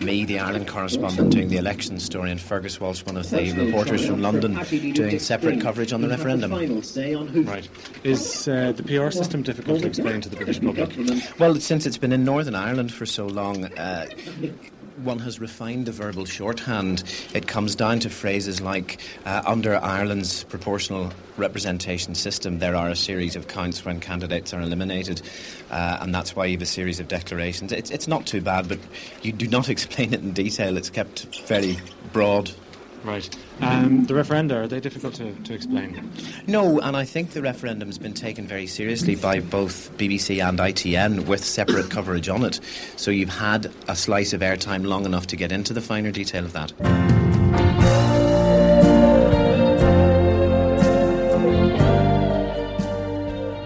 me, 0.00 0.24
the 0.24 0.38
Ireland 0.38 0.68
correspondent, 0.68 1.32
doing 1.32 1.48
the 1.48 1.58
election 1.58 2.00
story, 2.00 2.30
and 2.30 2.40
Fergus 2.40 2.80
Walsh, 2.80 3.04
one 3.04 3.18
of 3.18 3.28
the 3.28 3.52
reporters 3.52 4.06
from 4.06 4.22
London, 4.22 4.54
doing 4.94 5.18
separate 5.18 5.60
coverage 5.60 5.92
on 5.92 6.00
the 6.00 6.08
referendum. 6.08 6.50
Right. 6.50 7.68
Is 8.02 8.48
uh, 8.48 8.72
the 8.72 8.82
PR 8.82 9.10
system 9.10 9.42
difficult 9.42 9.82
to 9.82 9.86
explain 9.86 10.22
to 10.22 10.30
the 10.30 10.36
British 10.36 10.62
public? 10.62 11.38
Well, 11.38 11.56
since 11.56 11.84
it's 11.84 11.98
been 11.98 12.12
in 12.12 12.24
Northern 12.24 12.54
Ireland 12.54 12.90
for 12.90 13.04
so 13.04 13.26
long, 13.26 13.66
uh, 13.74 14.06
one 15.04 15.18
has 15.20 15.40
refined 15.40 15.86
the 15.86 15.92
verbal 15.92 16.24
shorthand. 16.24 17.04
It 17.34 17.46
comes 17.46 17.74
down 17.74 18.00
to 18.00 18.10
phrases 18.10 18.60
like 18.60 19.00
uh, 19.24 19.42
under 19.46 19.76
Ireland's 19.76 20.44
proportional 20.44 21.12
representation 21.40 22.14
system, 22.14 22.60
there 22.60 22.76
are 22.76 22.88
a 22.88 22.96
series 22.96 23.34
of 23.34 23.48
counts 23.48 23.84
when 23.84 23.98
candidates 23.98 24.54
are 24.54 24.60
eliminated, 24.60 25.22
uh, 25.70 25.98
and 26.00 26.14
that's 26.14 26.36
why 26.36 26.44
you 26.44 26.52
have 26.52 26.62
a 26.62 26.66
series 26.66 27.00
of 27.00 27.08
declarations. 27.08 27.72
It's, 27.72 27.90
it's 27.90 28.06
not 28.06 28.26
too 28.26 28.40
bad, 28.40 28.68
but 28.68 28.78
you 29.22 29.32
do 29.32 29.48
not 29.48 29.68
explain 29.74 30.14
it 30.14 30.20
in 30.20 30.32
detail. 30.32 30.76
It's 30.76 30.90
kept 30.90 31.24
very 31.46 31.78
broad. 32.12 32.52
Right. 33.04 33.34
Um, 33.60 34.04
the 34.04 34.14
referenda, 34.14 34.52
are 34.52 34.68
they 34.68 34.78
difficult 34.78 35.14
to, 35.14 35.32
to 35.32 35.54
explain? 35.54 36.10
No, 36.46 36.80
and 36.80 36.96
I 36.96 37.04
think 37.04 37.30
the 37.30 37.40
referendum's 37.40 37.98
been 37.98 38.12
taken 38.12 38.46
very 38.46 38.66
seriously 38.66 39.16
by 39.16 39.40
both 39.40 39.96
BBC 39.96 40.46
and 40.46 40.58
ITN 40.58 41.26
with 41.26 41.42
separate 41.42 41.90
coverage 41.90 42.28
on 42.28 42.44
it. 42.44 42.60
So 42.96 43.10
you've 43.10 43.30
had 43.30 43.72
a 43.88 43.96
slice 43.96 44.32
of 44.32 44.42
airtime 44.42 44.86
long 44.86 45.06
enough 45.06 45.26
to 45.28 45.36
get 45.36 45.50
into 45.50 45.72
the 45.72 45.80
finer 45.80 46.10
detail 46.10 46.44
of 46.44 46.52
that. 46.52 46.72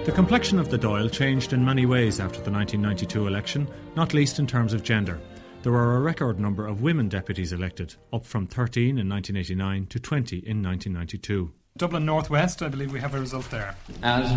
The 0.04 0.12
complexion 0.12 0.60
of 0.60 0.70
the 0.70 0.78
Dáil 0.78 1.10
changed 1.10 1.52
in 1.52 1.64
many 1.64 1.86
ways 1.86 2.20
after 2.20 2.40
the 2.40 2.50
1992 2.52 3.26
election, 3.26 3.66
not 3.96 4.14
least 4.14 4.38
in 4.38 4.46
terms 4.46 4.72
of 4.72 4.84
gender 4.84 5.18
there 5.64 5.72
were 5.72 5.96
a 5.96 6.00
record 6.00 6.38
number 6.38 6.64
of 6.66 6.82
women 6.82 7.08
deputies 7.08 7.50
elected, 7.50 7.94
up 8.12 8.26
from 8.26 8.46
13 8.46 8.98
in 8.98 9.08
1989 9.08 9.86
to 9.86 9.98
20 9.98 10.36
in 10.36 10.62
1992. 10.62 11.50
Dublin 11.78 12.04
Northwest, 12.04 12.60
I 12.60 12.68
believe 12.68 12.92
we 12.92 13.00
have 13.00 13.14
a 13.14 13.20
result 13.20 13.50
there. 13.50 13.74
As 14.02 14.30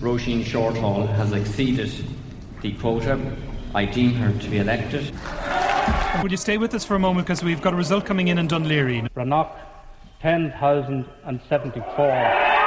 Roisin 0.00 0.42
Shortall 0.42 1.06
has 1.16 1.32
exceeded 1.32 1.92
the 2.62 2.72
quota, 2.78 3.20
I 3.74 3.84
deem 3.84 4.14
her 4.14 4.32
to 4.40 4.48
be 4.48 4.56
elected. 4.56 5.12
Would 6.22 6.30
you 6.30 6.38
stay 6.38 6.56
with 6.56 6.72
us 6.72 6.82
for 6.82 6.94
a 6.94 6.98
moment 6.98 7.26
because 7.26 7.44
we've 7.44 7.60
got 7.60 7.74
a 7.74 7.76
result 7.76 8.06
coming 8.06 8.28
in 8.28 8.38
in 8.38 8.48
Dún 8.48 8.66
Laoghaire? 8.66 9.12
Bhreathnach, 9.12 9.50
10,074. 10.22 12.63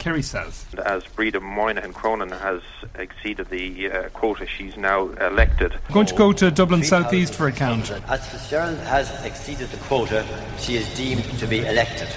Kerry 0.00 0.22
says. 0.22 0.64
As 0.86 1.04
Breeda 1.04 1.42
Moynihan 1.42 1.92
Cronin 1.92 2.30
has 2.30 2.62
exceeded 2.94 3.50
the 3.50 3.90
uh, 3.90 4.08
quota, 4.08 4.46
she's 4.46 4.74
now 4.78 5.08
elected. 5.10 5.74
I'm 5.74 5.94
going 5.94 6.06
to 6.06 6.14
go 6.14 6.32
to 6.32 6.50
Dublin 6.50 6.82
South 6.82 7.12
East 7.12 7.34
for 7.34 7.46
a 7.46 7.52
count. 7.52 7.90
As 8.08 8.26
Fitzgerald 8.30 8.78
has 8.78 9.10
exceeded 9.26 9.68
the 9.68 9.76
quota, 9.76 10.24
she 10.58 10.76
is 10.76 10.92
deemed 10.96 11.24
to 11.38 11.46
be 11.46 11.58
elected. 11.60 12.08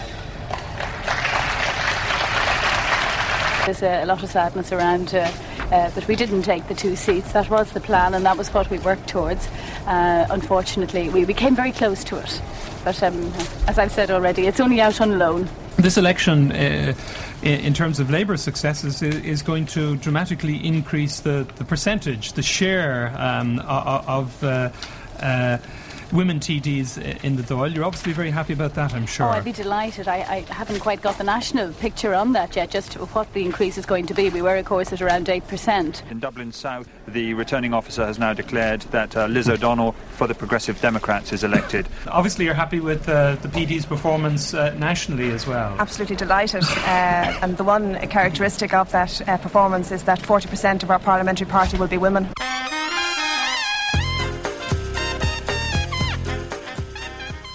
There's 3.66 3.84
a, 3.84 4.06
lot 4.06 4.24
of 4.24 4.30
sadness 4.30 4.72
around 4.72 5.14
uh, 5.14 5.30
uh, 5.72 5.90
that 5.90 6.08
we 6.08 6.16
didn't 6.16 6.44
take 6.44 6.66
the 6.70 6.76
two 6.76 6.96
seats. 6.96 7.34
That 7.34 7.50
was 7.50 7.74
the 7.74 7.82
plan, 7.82 8.14
and 8.14 8.26
that 8.26 8.38
was 8.38 8.54
what 8.54 8.70
we 8.70 8.80
worked 8.80 9.10
towards. 9.10 9.48
Uh, 9.86 10.26
unfortunately, 10.30 11.10
we, 11.10 11.26
we 11.26 11.34
came 11.34 11.56
very 11.56 11.74
close 11.74 12.06
to 12.06 12.18
it. 12.18 12.42
But 12.86 13.04
um, 13.04 13.34
as 13.68 13.78
I've 13.78 13.92
said 13.92 14.10
already, 14.10 14.48
it's 14.48 14.62
only 14.62 14.80
out 14.80 15.02
on 15.02 15.20
loan. 15.20 15.50
This 15.84 15.98
election, 15.98 16.54
uh, 16.54 16.94
in, 17.42 17.74
terms 17.74 18.00
of 18.00 18.10
Labour 18.10 18.38
successes, 18.38 19.02
is, 19.02 19.42
going 19.42 19.66
to 19.66 19.98
dramatically 19.98 20.66
increase 20.66 21.20
the, 21.20 21.46
the 21.58 21.66
percentage, 21.66 22.32
the 22.34 22.42
share 22.42 23.14
um, 23.18 23.60
of. 23.60 24.42
Uh, 24.42 24.70
uh, 25.20 25.58
women 26.14 26.40
TDs 26.40 27.24
in 27.24 27.36
the 27.36 27.44
Dáil. 27.44 27.74
You're 27.74 27.84
obviously 27.84 28.14
very 28.14 28.30
happy 28.30 28.54
about 28.54 28.76
that, 28.76 28.94
I'm 28.94 29.06
sure. 29.06 29.26
Oh, 29.26 29.30
I'd 29.30 29.44
be 29.44 29.52
delighted. 29.52 30.08
I, 30.08 30.18
I, 30.18 30.54
haven't 30.54 30.80
quite 30.80 31.02
got 31.02 31.18
the 31.18 31.24
national 31.24 31.74
picture 31.74 32.14
on 32.14 32.34
that 32.34 32.56
yet, 32.56 32.70
just 32.70 32.94
what 32.94 33.34
the 33.34 33.44
increase 33.44 33.78
is 33.78 33.86
going 33.86 34.06
to 34.06 34.14
be. 34.14 34.30
We 34.30 34.42
were, 34.42 34.56
of 34.56 34.66
course, 34.66 34.94
at 34.94 35.02
around 35.02 35.28
8%. 35.28 36.12
In 36.12 36.20
Dublin 36.20 36.52
South, 36.52 36.88
the 37.08 37.34
returning 37.34 37.74
officer 37.74 38.06
has 38.06 38.20
now 38.20 38.34
declared 38.34 38.82
that 38.92 39.18
uh, 39.18 39.26
Liz 39.26 39.50
O'Donnell 39.50 39.94
for 40.12 40.28
the 40.28 40.36
Progressive 40.36 40.80
Democrats 40.82 41.34
is 41.34 41.44
elected. 41.44 41.88
Obviously, 42.08 42.46
you're 42.46 42.54
happy 42.54 42.80
with 42.80 43.10
uh, 43.10 43.36
the 43.36 43.48
PD's 43.48 43.86
performance 43.86 44.54
uh, 44.54 44.74
nationally 44.76 45.32
as 45.32 45.48
well. 45.48 45.76
Absolutely 45.80 46.16
delighted. 46.16 46.64
Uh, 46.64 47.40
and 47.42 47.58
the 47.58 47.64
one 47.64 47.96
characteristic 48.08 48.74
of 48.74 48.92
that 48.92 49.28
uh, 49.28 49.38
performance 49.38 49.92
is 49.92 50.04
that 50.04 50.20
40% 50.20 50.84
of 50.84 50.92
our 50.92 51.00
parliamentary 51.00 51.48
party 51.48 51.78
will 51.78 51.88
be 51.88 51.98
women. 51.98 52.28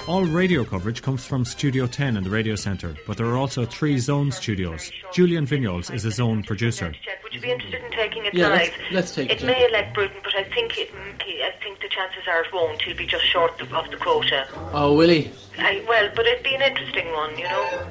All 0.09 0.25
radio 0.25 0.65
coverage 0.65 1.03
comes 1.03 1.27
from 1.27 1.45
Studio 1.45 1.87
10 1.87 2.17
in 2.17 2.25
the 2.25 2.31
Radio 2.31 2.55
Centre, 2.55 2.97
but 3.07 3.19
there 3.19 3.27
are 3.27 3.37
also 3.37 3.67
three 3.67 3.99
zone 3.99 4.33
studios. 4.33 4.91
Julian 5.13 5.47
Vignoles 5.47 5.93
is 5.93 6.07
a 6.07 6.11
zone 6.11 6.43
producer. 6.43 6.95
Would 7.23 7.35
you 7.35 7.43
be 7.43 7.51
interested 7.51 7.85
in 7.85 7.91
taking 7.91 8.25
it 8.25 8.33
yeah, 8.33 8.49
live? 8.49 8.73
Let's, 8.91 8.93
let's 8.93 9.15
take 9.15 9.31
it. 9.31 9.43
It 9.43 9.47
may 9.47 9.69
elect 9.69 9.93
Bruton, 9.93 10.17
but 10.25 10.35
I 10.35 10.45
think 10.45 10.79
it, 10.79 10.91
I 10.95 11.53
think 11.63 11.83
the 11.83 11.91
chances 11.91 12.23
are 12.27 12.43
it 12.43 12.51
won't. 12.55 12.81
He'll 12.81 12.97
be 12.97 13.05
just 13.05 13.27
short 13.27 13.61
of, 13.61 13.71
of 13.75 13.91
the 13.91 13.99
quota. 13.99 14.49
Oh, 14.73 14.95
will 14.95 15.11
he? 15.11 15.31
I, 15.59 15.85
well, 15.87 16.09
but 16.17 16.25
it'd 16.25 16.43
be 16.43 16.55
an 16.55 16.63
interesting 16.63 17.13
one, 17.13 17.37
you 17.37 17.45
know. 17.45 17.87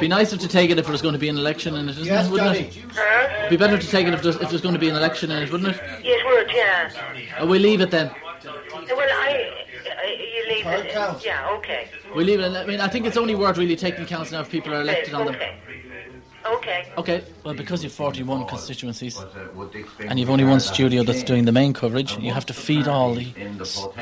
Be 0.00 0.08
nicer 0.08 0.36
to 0.36 0.48
take 0.48 0.70
it 0.70 0.80
if 0.80 0.86
there 0.86 0.92
was 0.92 1.02
going 1.02 1.14
to 1.14 1.20
be 1.20 1.28
an 1.28 1.38
election 1.38 1.76
in 1.76 1.88
it, 1.88 1.92
isn't 1.92 2.06
yes, 2.06 2.26
it? 2.26 2.32
Wouldn't 2.32 2.56
Johnny. 2.56 2.66
it? 2.70 2.78
Huh? 2.92 3.48
Be 3.48 3.56
better 3.56 3.78
to 3.78 3.86
take 3.86 4.08
it 4.08 4.14
if 4.14 4.22
there's, 4.22 4.34
if 4.34 4.50
there's 4.50 4.62
going 4.62 4.74
to 4.74 4.80
be 4.80 4.88
an 4.88 4.96
election 4.96 5.30
in 5.30 5.44
it, 5.44 5.52
wouldn't 5.52 5.76
it? 5.76 5.80
Yes, 6.02 6.22
it 6.24 6.26
would. 6.26 6.50
Yeah. 6.50 7.38
Oh, 7.38 7.46
we 7.46 7.60
leave 7.60 7.80
it 7.80 7.92
then. 7.92 8.10
Well, 8.42 8.98
I 8.98 9.51
you 10.64 10.70
leave 10.70 10.84
it. 10.86 10.92
Count. 10.92 11.24
Yeah, 11.24 11.56
okay. 11.58 11.88
We 12.14 12.24
leave 12.24 12.40
it. 12.40 12.52
I 12.52 12.64
mean, 12.66 12.80
I 12.80 12.88
think 12.88 13.06
it's 13.06 13.16
only 13.16 13.34
worth 13.34 13.58
really 13.58 13.76
taking 13.76 14.06
counts 14.06 14.32
now 14.32 14.40
if 14.40 14.50
people 14.50 14.72
are 14.74 14.80
elected 14.80 15.14
on 15.14 15.26
them. 15.26 15.34
Okay. 15.34 15.58
Okay. 16.44 16.92
Okay. 16.98 17.24
Well, 17.44 17.54
because 17.54 17.82
you've 17.84 17.92
41 17.92 18.46
constituencies 18.46 19.18
and 20.00 20.18
you've 20.18 20.30
only 20.30 20.44
one 20.44 20.60
studio 20.60 21.02
that's 21.02 21.22
doing 21.22 21.44
the 21.44 21.52
main 21.52 21.72
coverage, 21.72 22.18
you 22.18 22.32
have 22.32 22.46
to 22.46 22.52
feed 22.52 22.88
all 22.88 23.14
the 23.14 23.32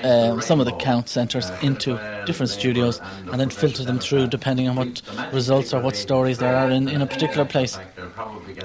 uh, 0.02 0.40
some 0.40 0.60
of 0.60 0.66
the 0.66 0.72
count 0.72 1.08
centres 1.08 1.50
into 1.62 2.00
different 2.26 2.50
studios 2.50 3.00
and 3.30 3.40
then 3.40 3.50
filter 3.50 3.84
them 3.84 3.98
through 3.98 4.26
depending 4.28 4.68
on 4.68 4.76
what 4.76 5.02
results 5.32 5.74
or 5.74 5.80
what 5.80 5.96
stories 5.96 6.38
there 6.38 6.56
are 6.56 6.70
in, 6.70 6.88
in 6.88 7.02
a 7.02 7.06
particular 7.06 7.44
place. 7.44 7.78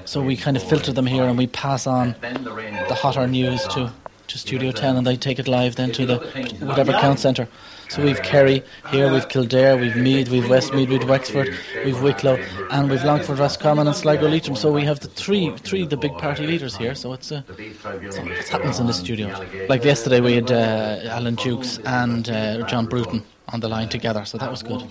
So 0.05 0.21
we 0.21 0.37
kind 0.37 0.55
of 0.57 0.63
filter 0.63 0.93
them 0.93 1.05
here 1.05 1.23
and 1.23 1.37
we 1.37 1.47
pass 1.47 1.85
on 1.87 2.15
the 2.21 2.95
hotter 2.95 3.27
news 3.27 3.67
to 3.69 3.91
to 4.27 4.37
Studio 4.39 4.71
10 4.71 4.95
and 4.97 5.05
they 5.05 5.15
take 5.15 5.37
it 5.37 5.47
live 5.47 5.75
then 5.75 5.91
to 5.91 6.05
the 6.05 6.17
whatever 6.61 6.93
count 6.93 7.19
centre. 7.19 7.47
So 7.89 8.03
we've 8.03 8.21
Kerry 8.21 8.63
here, 8.91 9.11
we've 9.11 9.27
Kildare, 9.29 9.77
we've 9.77 9.95
Meath, 9.95 10.29
we've 10.29 10.49
Westmeath, 10.49 10.89
we've 10.89 11.07
Wexford, 11.07 11.55
we've 11.85 12.01
Wicklow, 12.01 12.35
and 12.71 12.89
we've 12.89 13.03
Longford, 13.03 13.39
Roscommon, 13.39 13.87
and 13.87 13.95
Sligo 13.95 14.27
Leitrim. 14.27 14.55
So 14.55 14.71
we 14.71 14.83
have 14.83 14.99
the 14.99 15.07
three, 15.07 15.55
three 15.57 15.85
the 15.85 15.97
big 15.97 16.17
party 16.17 16.45
leaders 16.45 16.75
here. 16.75 16.95
So 16.95 17.13
it's 17.13 17.31
uh, 17.31 17.41
it 17.57 18.47
happens 18.49 18.79
in 18.79 18.87
the 18.87 18.93
studio. 18.93 19.27
Like 19.69 19.83
yesterday, 19.83 20.19
we 20.19 20.33
had 20.33 20.51
uh, 20.51 20.99
Alan 21.05 21.35
Dukes 21.35 21.77
and 21.85 22.29
uh, 22.29 22.65
John 22.67 22.85
Bruton 22.87 23.23
on 23.49 23.59
the 23.59 23.69
line 23.69 23.89
together, 23.89 24.25
so 24.25 24.37
that 24.37 24.49
was 24.49 24.63
good. 24.63 24.81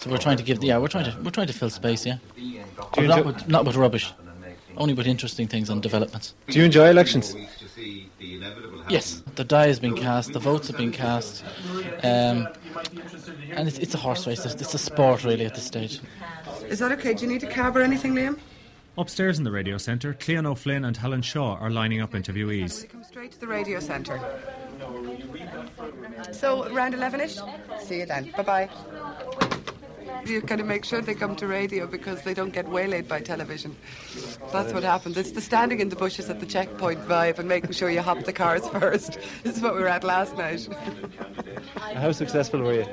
So 0.00 0.10
we're 0.10 0.18
trying 0.18 0.36
to 0.36 0.42
give, 0.42 0.62
yeah, 0.62 0.78
we're 0.78 0.88
trying 0.88 1.04
to 1.04 1.16
we're 1.22 1.30
trying 1.30 1.46
to 1.46 1.52
fill 1.52 1.70
space, 1.70 2.04
yeah, 2.04 2.18
not 2.98 3.24
with, 3.24 3.48
not 3.48 3.64
with 3.64 3.76
rubbish, 3.76 4.12
only 4.76 4.94
with 4.94 5.06
interesting 5.06 5.46
things 5.46 5.70
and 5.70 5.80
developments. 5.82 6.34
Do 6.48 6.58
you 6.58 6.64
enjoy 6.64 6.90
elections? 6.90 7.36
Yes, 8.90 9.22
the 9.36 9.44
die 9.44 9.68
has 9.68 9.78
been 9.78 9.96
cast, 9.96 10.32
the 10.32 10.40
votes 10.40 10.66
have 10.68 10.76
been 10.76 10.90
cast, 10.90 11.44
um, 12.02 12.48
and 13.52 13.68
it's, 13.68 13.78
it's, 13.78 13.94
a 13.94 13.98
horse 13.98 14.26
race. 14.26 14.44
It's, 14.44 14.60
it's, 14.60 14.74
a 14.74 14.78
sport, 14.78 15.24
really, 15.24 15.46
at 15.46 15.54
this 15.54 15.64
stage. 15.64 16.00
Is 16.68 16.80
that 16.80 16.90
okay? 16.92 17.14
Do 17.14 17.24
you 17.24 17.30
need 17.30 17.42
a 17.44 17.46
cab 17.46 17.76
or 17.76 17.82
anything, 17.82 18.14
Liam? 18.14 18.38
Upstairs 18.98 19.38
in 19.38 19.44
the 19.44 19.52
radio 19.52 19.78
centre, 19.78 20.12
Cleon 20.14 20.44
O'Flynn 20.44 20.84
and 20.84 20.96
Helen 20.96 21.22
Shaw 21.22 21.56
are 21.56 21.70
lining 21.70 22.00
up 22.00 22.12
interviewees. 22.12 22.88
Come 22.88 23.04
straight 23.04 23.32
to 23.32 23.40
the 23.40 23.46
radio 23.46 23.78
centre. 23.80 24.20
So, 26.32 26.64
around 26.64 26.94
11 26.94 27.20
ish? 27.20 27.38
See 27.80 28.00
you 28.00 28.06
then. 28.06 28.32
Bye 28.36 28.42
bye. 28.42 29.56
You 30.24 30.42
kind 30.42 30.60
of 30.60 30.66
make 30.66 30.84
sure 30.84 31.00
they 31.00 31.14
come 31.14 31.36
to 31.36 31.46
radio 31.46 31.86
because 31.86 32.22
they 32.22 32.34
don't 32.34 32.52
get 32.52 32.68
waylaid 32.68 33.08
by 33.08 33.20
television. 33.20 33.76
That's 34.52 34.72
what 34.72 34.82
happens. 34.82 35.16
It's 35.16 35.32
the 35.32 35.40
standing 35.40 35.80
in 35.80 35.88
the 35.88 35.96
bushes 35.96 36.28
at 36.28 36.40
the 36.40 36.46
checkpoint 36.46 37.00
vibe 37.06 37.38
and 37.38 37.48
making 37.48 37.72
sure 37.72 37.90
you 37.90 38.02
hop 38.02 38.24
the 38.24 38.32
cars 38.32 38.66
first. 38.72 39.18
This 39.42 39.56
is 39.56 39.62
what 39.62 39.74
we 39.74 39.80
were 39.80 39.88
at 39.88 40.04
last 40.04 40.36
night. 40.36 40.68
How 41.94 42.12
successful 42.12 42.60
were 42.60 42.74
you? 42.74 42.86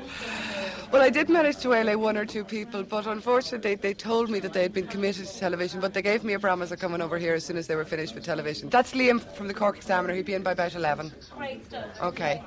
Well, 0.90 1.02
I 1.02 1.10
did 1.10 1.28
manage 1.28 1.58
to 1.58 1.68
waylay 1.68 1.96
one 1.96 2.16
or 2.16 2.24
two 2.24 2.44
people, 2.44 2.82
but 2.82 3.06
unfortunately, 3.06 3.58
they, 3.58 3.74
they 3.74 3.92
told 3.92 4.30
me 4.30 4.40
that 4.40 4.54
they 4.54 4.62
had 4.62 4.72
been 4.72 4.86
committed 4.86 5.26
to 5.26 5.38
television, 5.38 5.80
but 5.80 5.92
they 5.92 6.00
gave 6.00 6.24
me 6.24 6.32
a 6.32 6.38
promise 6.38 6.70
of 6.70 6.78
coming 6.78 7.02
over 7.02 7.18
here 7.18 7.34
as 7.34 7.44
soon 7.44 7.58
as 7.58 7.66
they 7.66 7.76
were 7.76 7.84
finished 7.84 8.14
with 8.14 8.24
television. 8.24 8.70
That's 8.70 8.92
Liam 8.94 9.20
from 9.34 9.48
the 9.48 9.54
Cork 9.54 9.76
Examiner. 9.76 10.14
He'd 10.14 10.24
be 10.24 10.32
in 10.32 10.42
by 10.42 10.52
about 10.52 10.74
11. 10.74 11.12
Great 11.36 11.66
stuff. 11.66 11.84
Okay. 12.02 12.42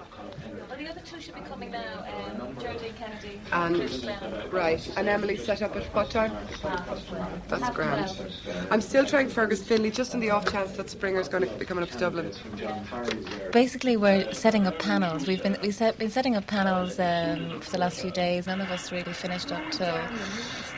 Well, 0.70 0.80
the 0.80 0.90
other 0.90 1.02
two 1.02 1.20
should 1.20 1.36
be 1.36 1.42
coming 1.42 1.72
now. 1.72 2.06
Um, 2.40 2.56
Geraldine 2.58 2.94
Kennedy 2.94 3.40
and 3.52 4.54
right, 4.54 4.94
and 4.98 5.08
Emily 5.08 5.38
set 5.38 5.62
up 5.62 5.76
at 5.76 5.84
what 5.94 6.10
time? 6.10 6.32
That's 7.48 7.70
grand. 7.76 8.32
I'm 8.72 8.82
still 8.82 9.06
trying 9.06 9.30
Fergus 9.30 9.62
Finlay, 9.64 9.92
just 9.92 10.14
in 10.14 10.20
the 10.20 10.30
off 10.30 10.50
chance 10.52 10.72
that 10.74 10.90
Springer's 10.90 11.28
going 11.28 11.48
to 11.48 11.56
be 11.58 11.66
coming 11.66 11.84
up 11.84 11.90
to 11.92 11.98
Dublin. 11.98 12.32
Basically, 13.52 13.98
we're 13.98 14.32
setting 14.34 14.66
up 14.66 14.80
panels. 14.80 15.28
We've 15.28 15.44
been 15.44 15.58
we've 15.62 15.76
set, 15.76 15.98
been 15.98 16.10
setting 16.10 16.36
up 16.36 16.48
panels 16.48 17.00
um, 17.00 17.60
for 17.60 17.72
the 17.72 17.78
last 17.78 18.00
few 18.00 18.12
days. 18.12 18.31
None 18.32 18.62
of 18.62 18.72
us 18.72 18.94
really 18.94 19.12
finished 19.12 19.52
up 19.52 19.62
till 19.72 19.94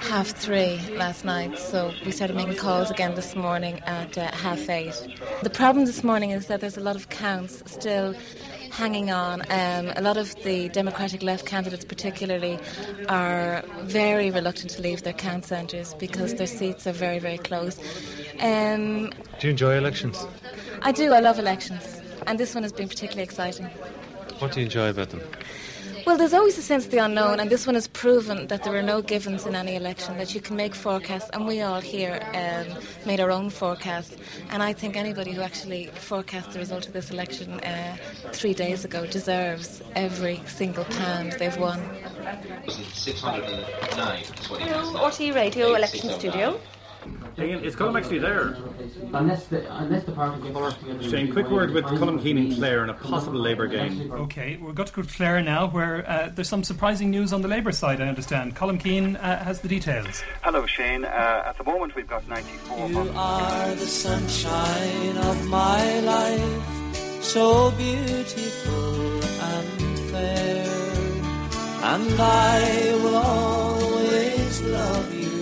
half 0.01 0.27
three 0.27 0.79
last 0.97 1.23
night, 1.23 1.57
so 1.59 1.93
we 2.03 2.11
started 2.11 2.35
making 2.35 2.55
calls 2.55 2.89
again 2.89 3.13
this 3.13 3.35
morning 3.35 3.79
at 3.85 4.17
uh, 4.17 4.31
half 4.31 4.67
eight. 4.69 4.95
The 5.43 5.51
problem 5.51 5.85
this 5.85 6.03
morning 6.03 6.31
is 6.31 6.47
that 6.47 6.61
there's 6.61 6.77
a 6.77 6.81
lot 6.81 6.95
of 6.95 7.09
counts 7.09 7.61
still 7.71 8.15
hanging 8.71 9.11
on. 9.11 9.41
Um, 9.51 9.93
a 9.95 10.01
lot 10.01 10.17
of 10.17 10.33
the 10.43 10.67
Democratic 10.69 11.21
left 11.21 11.45
candidates, 11.45 11.85
particularly, 11.85 12.57
are 13.07 13.63
very 13.83 14.31
reluctant 14.31 14.71
to 14.71 14.81
leave 14.81 15.03
their 15.03 15.13
count 15.13 15.45
centres 15.45 15.93
because 15.93 16.33
their 16.33 16.47
seats 16.47 16.87
are 16.87 16.91
very, 16.91 17.19
very 17.19 17.37
close. 17.37 17.77
Um, 18.39 19.11
do 19.39 19.47
you 19.47 19.51
enjoy 19.51 19.77
elections? 19.77 20.25
I 20.81 20.91
do. 20.91 21.13
I 21.13 21.19
love 21.19 21.37
elections, 21.37 22.01
and 22.25 22.39
this 22.39 22.55
one 22.55 22.63
has 22.63 22.73
been 22.73 22.89
particularly 22.89 23.23
exciting. 23.23 23.67
What 24.39 24.53
do 24.53 24.59
you 24.59 24.65
enjoy 24.65 24.89
about 24.89 25.11
them? 25.11 25.21
Well, 26.05 26.17
there's 26.17 26.33
always 26.33 26.57
a 26.57 26.61
sense 26.61 26.83
of 26.85 26.91
the 26.91 26.97
unknown, 26.97 27.39
and 27.39 27.49
this 27.49 27.65
one 27.65 27.75
has 27.75 27.87
proven 27.87 28.47
that 28.47 28.63
there 28.63 28.75
are 28.75 28.81
no 28.81 29.01
givens 29.01 29.45
in 29.45 29.55
any 29.55 29.75
election, 29.75 30.17
that 30.17 30.35
you 30.35 30.41
can 30.41 30.57
make 30.57 30.75
forecasts, 30.75 31.29
and 31.31 31.47
we 31.47 31.61
all 31.61 31.79
here 31.79 32.19
um, 32.33 32.77
made 33.05 33.21
our 33.21 33.31
own 33.31 33.49
forecasts. 33.49 34.17
And 34.49 34.61
I 34.61 34.73
think 34.73 34.97
anybody 34.97 35.31
who 35.31 35.41
actually 35.41 35.87
forecast 35.87 36.51
the 36.51 36.59
result 36.59 36.87
of 36.87 36.93
this 36.93 37.09
election 37.09 37.59
uh, 37.61 37.95
three 38.33 38.53
days 38.53 38.83
ago 38.83 39.05
deserves 39.05 39.81
every 39.95 40.41
single 40.45 40.83
pound 40.83 41.33
they've 41.39 41.57
won. 41.57 41.79
Hello, 41.79 42.19
RTE 45.09 45.33
Radio 45.33 45.73
Election 45.73 46.09
Studio. 46.09 46.59
Shane, 47.35 47.63
is 47.63 47.75
Colm 47.75 47.97
actually 47.97 48.19
there? 48.19 48.55
Unless 49.13 49.47
the, 49.47 49.77
unless 49.77 50.03
the 50.03 50.11
parties 50.11 50.53
work 50.53 50.77
together. 50.79 51.03
Shane, 51.03 51.31
quick 51.31 51.49
word 51.49 51.71
with 51.71 51.85
Colm 51.85 52.21
Keane 52.21 52.37
and 52.37 52.55
Clare 52.55 52.83
in 52.83 52.89
a 52.91 52.93
possible 52.93 53.39
Labour 53.39 53.65
game. 53.67 54.11
Okay, 54.11 54.57
we've 54.57 54.75
got 54.75 54.87
to 54.87 54.93
go 54.93 55.01
to 55.01 55.07
Clare 55.07 55.41
now, 55.41 55.67
where 55.67 56.07
uh, 56.07 56.29
there's 56.33 56.47
some 56.47 56.63
surprising 56.63 57.09
news 57.09 57.33
on 57.33 57.41
the 57.41 57.47
Labour 57.47 57.71
side, 57.71 58.01
I 58.01 58.07
understand. 58.07 58.55
Colm 58.55 58.79
Keane 58.79 59.15
uh, 59.15 59.43
has 59.43 59.61
the 59.61 59.67
details. 59.67 60.21
Hello, 60.43 60.67
Shane. 60.67 61.05
Uh, 61.05 61.43
at 61.45 61.57
the 61.57 61.63
moment, 61.63 61.95
we've 61.95 62.07
got 62.07 62.27
94. 62.27 62.89
You 62.89 63.11
are 63.15 63.75
the 63.75 63.87
sunshine 63.87 65.17
of 65.17 65.47
my 65.47 65.99
life, 66.01 67.23
so 67.23 67.71
beautiful 67.71 69.23
and 69.23 69.99
fair, 70.11 70.65
and 71.81 72.21
I 72.21 72.99
will 73.01 73.15
always 73.15 74.61
love 74.61 75.13
you 75.15 75.32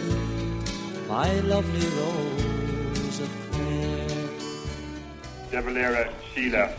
my 1.12 1.32
lovely 1.42 1.88
rose 2.00 3.20
of 3.20 3.30
Clare. 3.52 4.08
De 5.52 5.62
Valera 5.62 6.10
Síle 6.34 6.72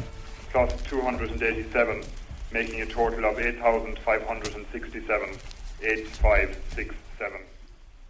plus 0.50 0.72
287, 0.84 2.02
making 2.50 2.80
a 2.80 2.86
total 2.86 3.26
of 3.26 3.38
8,567. 3.38 5.28
8567. 5.82 7.40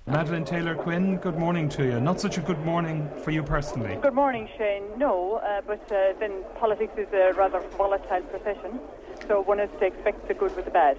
Madeleine 0.07 0.45
Taylor 0.45 0.77
Quinn, 0.77 1.17
good 1.17 1.37
morning 1.37 1.69
to 1.71 1.83
you. 1.83 1.99
Not 1.99 2.21
such 2.21 2.39
a 2.39 2.41
good 2.41 2.65
morning 2.65 3.11
for 3.25 3.33
you 3.33 3.43
personally. 3.43 3.99
Good 4.01 4.15
morning, 4.15 4.49
Shane. 4.57 4.85
No, 4.97 5.41
uh, 5.43 5.63
but 5.67 5.91
uh, 5.91 6.13
then 6.21 6.45
politics 6.61 6.93
is 6.97 7.09
a 7.13 7.33
rather 7.33 7.59
volatile 7.77 8.23
profession, 8.23 8.79
so 9.27 9.41
one 9.43 9.59
has 9.59 9.71
to 9.81 9.87
expect 9.87 10.29
the 10.29 10.35
good 10.35 10.55
with 10.55 10.67
the 10.67 10.71
bad. 10.71 10.97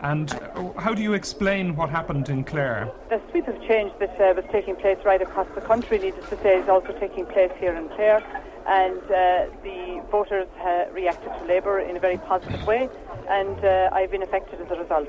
And 0.00 0.30
how 0.78 0.94
do 0.94 1.02
you 1.02 1.14
explain 1.14 1.74
what 1.74 1.90
happened 1.90 2.28
in 2.28 2.44
Clare? 2.44 2.90
The 3.08 3.20
sweep 3.30 3.48
of 3.48 3.60
change 3.66 3.92
that 3.98 4.20
uh, 4.20 4.32
was 4.34 4.44
taking 4.52 4.76
place 4.76 4.98
right 5.04 5.20
across 5.20 5.48
the 5.56 5.60
country, 5.60 5.98
needless 5.98 6.28
to 6.30 6.36
say, 6.40 6.60
is 6.60 6.68
also 6.68 6.92
taking 7.00 7.26
place 7.26 7.50
here 7.58 7.74
in 7.74 7.88
Clare. 7.88 8.22
And 8.68 9.02
uh, 9.02 9.46
the 9.64 10.04
voters 10.10 10.46
uh, 10.60 10.84
reacted 10.92 11.32
to 11.32 11.44
Labour 11.46 11.80
in 11.80 11.96
a 11.96 12.00
very 12.00 12.18
positive 12.18 12.64
way, 12.66 12.88
and 13.28 13.64
uh, 13.64 13.90
I've 13.92 14.10
been 14.10 14.22
affected 14.22 14.60
as 14.60 14.70
a 14.70 14.76
result. 14.76 15.08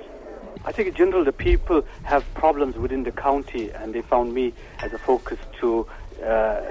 I 0.65 0.71
think 0.71 0.87
in 0.87 0.95
general 0.95 1.23
the 1.23 1.33
people 1.33 1.85
have 2.03 2.25
problems 2.33 2.75
within 2.75 3.03
the 3.03 3.11
county, 3.11 3.69
and 3.71 3.93
they 3.93 4.01
found 4.01 4.33
me 4.33 4.53
as 4.79 4.91
a 4.93 4.97
focus 4.97 5.39
to 5.59 5.85
uh, 6.25 6.61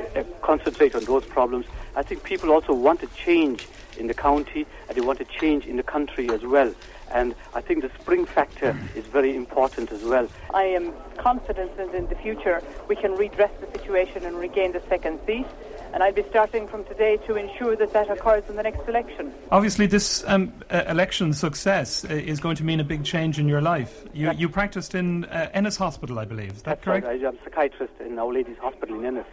concentrate 0.43 0.95
on 0.95 1.05
those 1.05 1.25
problems. 1.25 1.67
I 1.95 2.03
think 2.03 2.23
people 2.25 2.51
also 2.51 2.73
want 2.73 3.03
a 3.03 3.07
change 3.09 3.69
in 3.97 4.07
the 4.07 4.15
county, 4.15 4.67
and 4.89 4.97
they 4.97 5.01
want 5.03 5.21
a 5.21 5.25
change 5.25 5.67
in 5.67 5.77
the 5.77 5.83
country 5.83 6.31
as 6.31 6.43
well. 6.43 6.75
And 7.12 7.35
I 7.55 7.61
think 7.61 7.83
the 7.83 7.90
spring 8.01 8.27
factor 8.27 8.79
is 8.94 9.05
very 9.07 9.35
important 9.35 9.92
as 9.92 10.03
well. 10.03 10.29
I 10.55 10.64
am 10.64 10.92
confident 11.16 11.77
that 11.77 11.94
in 11.94 12.07
the 12.09 12.14
future 12.16 12.62
we 12.88 12.97
can 12.97 13.12
redress 13.16 13.51
the 13.61 13.79
situation 13.79 14.25
and 14.25 14.37
regain 14.37 14.73
the 14.73 14.83
second 14.88 15.21
seat. 15.27 15.47
And 15.92 16.03
I'll 16.03 16.12
be 16.12 16.25
starting 16.29 16.68
from 16.68 16.85
today 16.85 17.16
to 17.27 17.37
ensure 17.37 17.75
that 17.75 17.94
that 17.94 18.11
occurs 18.11 18.44
in 18.49 18.57
the 18.57 18.62
next 18.62 18.87
election. 18.87 19.33
Obviously, 19.51 19.87
this 19.87 20.23
um, 20.27 20.53
uh, 20.71 20.85
election 20.87 21.33
success 21.33 22.05
uh, 22.05 22.09
is 22.09 22.40
going 22.40 22.57
to 22.57 22.64
mean 22.64 22.79
a 22.79 22.85
big 22.85 23.05
change 23.05 23.38
in 23.38 23.49
your 23.49 23.62
life. 23.62 24.05
You, 24.12 24.31
you 24.33 24.51
practiced 24.51 24.94
in 24.94 25.25
uh, 25.25 25.49
Ennis 25.55 25.79
Hospital, 25.79 26.18
I 26.18 26.27
believe. 26.27 26.51
Is 26.51 26.57
that 26.57 26.64
That's 26.64 26.85
correct? 26.85 27.07
Right. 27.07 27.25
I'm 27.25 27.37
a 27.37 27.44
psychiatrist 27.44 27.94
in 28.01 28.18
Our 28.18 28.33
Lady's 28.33 28.59
Hospital 28.59 28.99
in 28.99 29.07
Ennis. 29.07 29.27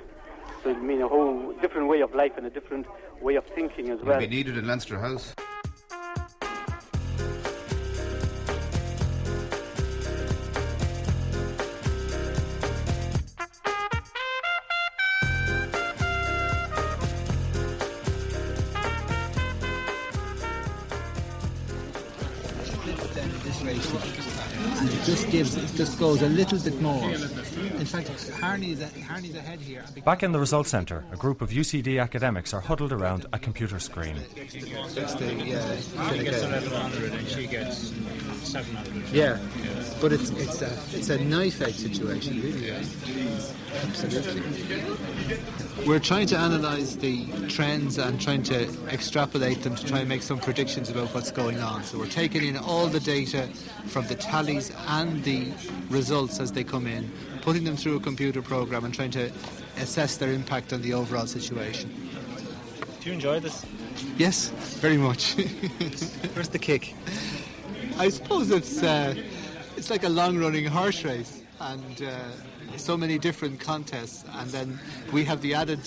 So 0.64 0.70
it 0.70 0.82
means 0.82 1.02
a 1.02 1.10
whole 1.10 1.54
different 1.62 1.90
way 1.90 2.02
of 2.02 2.16
life 2.16 2.32
and 2.38 2.48
a 2.48 2.50
different 2.50 2.88
way 3.22 3.36
of 3.36 3.46
thinking 3.48 3.90
as 3.90 4.00
well. 4.00 4.20
You'll 4.20 4.30
be 4.30 4.36
needed 4.36 4.58
in 4.58 4.66
Leinster 4.66 4.98
House. 4.98 5.36
Just 25.06 25.30
gives, 25.30 25.56
just 25.78 26.00
goes 26.00 26.22
a 26.22 26.30
little 26.30 26.60
bit 26.60 26.82
more. 26.82 27.10
In 27.10 27.86
fact, 27.86 28.08
Harney's, 28.40 28.82
Harney's 29.04 29.36
ahead 29.36 29.60
here. 29.60 29.84
Back 30.04 30.24
in 30.24 30.32
the 30.32 30.40
results 30.40 30.70
centre, 30.70 31.06
a 31.12 31.16
group 31.16 31.42
of 31.42 31.52
UCD 31.52 32.02
academics 32.02 32.54
are 32.54 32.62
huddled 32.62 32.92
around 32.92 33.26
a 33.32 33.40
computer 33.40 33.80
screen. 33.80 34.16
That's 34.96 35.14
the, 35.16 35.34
yeah, 35.34 35.76
he 36.12 36.24
gets 36.24 36.42
1100 36.42 37.14
and 37.14 37.28
she 37.28 37.48
gets 37.48 37.94
700. 38.44 39.10
Yeah, 39.12 39.38
but 40.02 40.12
it's 40.12 40.30
it's 40.32 40.62
a 40.62 40.72
it's 40.92 41.10
a 41.10 41.18
knife 41.24 41.62
edge 41.62 41.76
situation, 41.76 42.42
really. 42.42 42.72
Absolutely. 43.84 44.44
We're 45.86 46.00
trying 46.00 46.28
to 46.28 46.36
analyse 46.36 46.96
the 46.96 47.28
trends 47.48 47.98
and 47.98 48.20
trying 48.20 48.44
to 48.44 48.68
extrapolate 48.90 49.62
them 49.62 49.76
to 49.76 49.86
try 49.86 50.00
and 50.00 50.10
make 50.10 50.22
some 50.22 50.40
predictions 50.40 50.90
about 50.90 51.14
what's 51.14 51.32
going 51.32 51.60
on. 51.60 51.84
So 51.84 51.98
we're 51.98 52.08
taking 52.08 52.44
in 52.46 52.58
all 52.58 52.88
the 52.88 53.00
data 53.00 53.48
from 53.88 54.08
the 54.08 54.16
tallies 54.16 54.72
and 54.88 55.24
the 55.24 55.52
results 55.90 56.40
as 56.40 56.52
they 56.52 56.64
come 56.64 56.88
in, 56.88 57.12
putting 57.42 57.64
them 57.64 57.76
through 57.78 57.98
a 57.98 58.00
computer 58.00 58.42
program 58.42 58.86
and 58.86 58.94
trying 58.94 59.12
to 59.12 59.32
assess 59.78 60.18
their 60.18 60.32
impact 60.32 60.74
on 60.74 60.82
the 60.82 60.94
overall 60.94 61.28
situation. 61.28 61.94
Do 63.02 63.10
you 63.10 63.14
enjoy 63.14 63.40
this? 63.40 63.66
Yes, 64.18 64.50
very 64.80 64.98
much. 64.98 65.34
Where's 66.34 66.50
the 66.50 66.60
kick? 66.60 66.96
I 67.98 68.10
suppose 68.10 68.50
it's 68.52 68.82
uh, 68.82 69.14
it's 69.78 69.90
like 69.90 70.04
a 70.04 70.10
long-running 70.10 70.66
horse 70.66 71.04
race, 71.04 71.42
and 71.60 72.02
uh, 72.02 72.78
so 72.78 72.98
many 72.98 73.18
different 73.18 73.60
contests, 73.60 74.26
and 74.34 74.50
then 74.52 74.80
we 75.12 75.24
have 75.26 75.42
the 75.42 75.54
added 75.54 75.80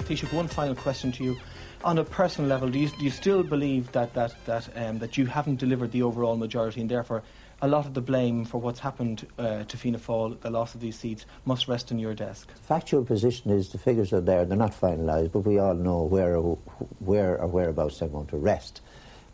Taoiseach, 0.04 0.32
one 0.32 0.48
final 0.48 0.74
question 0.74 1.10
to 1.12 1.24
you. 1.24 1.36
On 1.84 1.98
a 1.98 2.04
personal 2.04 2.48
level, 2.48 2.68
do 2.68 2.78
you, 2.78 2.88
do 2.88 3.04
you 3.04 3.10
still 3.10 3.42
believe 3.42 3.90
that, 3.90 4.14
that, 4.14 4.34
that, 4.46 4.68
um, 4.76 5.00
that 5.00 5.18
you 5.18 5.26
haven't 5.26 5.58
delivered 5.58 5.90
the 5.90 6.02
overall 6.02 6.36
majority 6.36 6.80
and 6.80 6.88
therefore 6.88 7.24
a 7.60 7.66
lot 7.66 7.86
of 7.86 7.94
the 7.94 8.00
blame 8.00 8.44
for 8.44 8.58
what's 8.58 8.78
happened 8.78 9.26
uh, 9.36 9.64
to 9.64 9.76
Fianna 9.76 9.98
Fáil, 9.98 10.38
the 10.40 10.50
loss 10.50 10.76
of 10.76 10.80
these 10.80 10.96
seats, 10.96 11.26
must 11.44 11.66
rest 11.66 11.90
on 11.90 11.98
your 11.98 12.14
desk? 12.14 12.48
Factual 12.62 13.04
position 13.04 13.50
is 13.50 13.70
the 13.70 13.78
figures 13.78 14.12
are 14.12 14.20
there, 14.20 14.44
they're 14.44 14.56
not 14.56 14.72
finalised, 14.72 15.32
but 15.32 15.40
we 15.40 15.58
all 15.58 15.74
know 15.74 16.04
where, 16.04 16.36
where 16.36 17.40
or 17.40 17.48
whereabouts 17.48 17.98
they're 17.98 18.08
going 18.08 18.26
to 18.28 18.36
rest. 18.36 18.80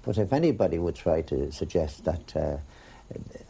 But 0.02 0.16
if 0.16 0.32
anybody 0.32 0.78
would 0.78 0.94
try 0.94 1.20
to 1.22 1.52
suggest 1.52 2.04
that, 2.04 2.34
uh, 2.34 2.56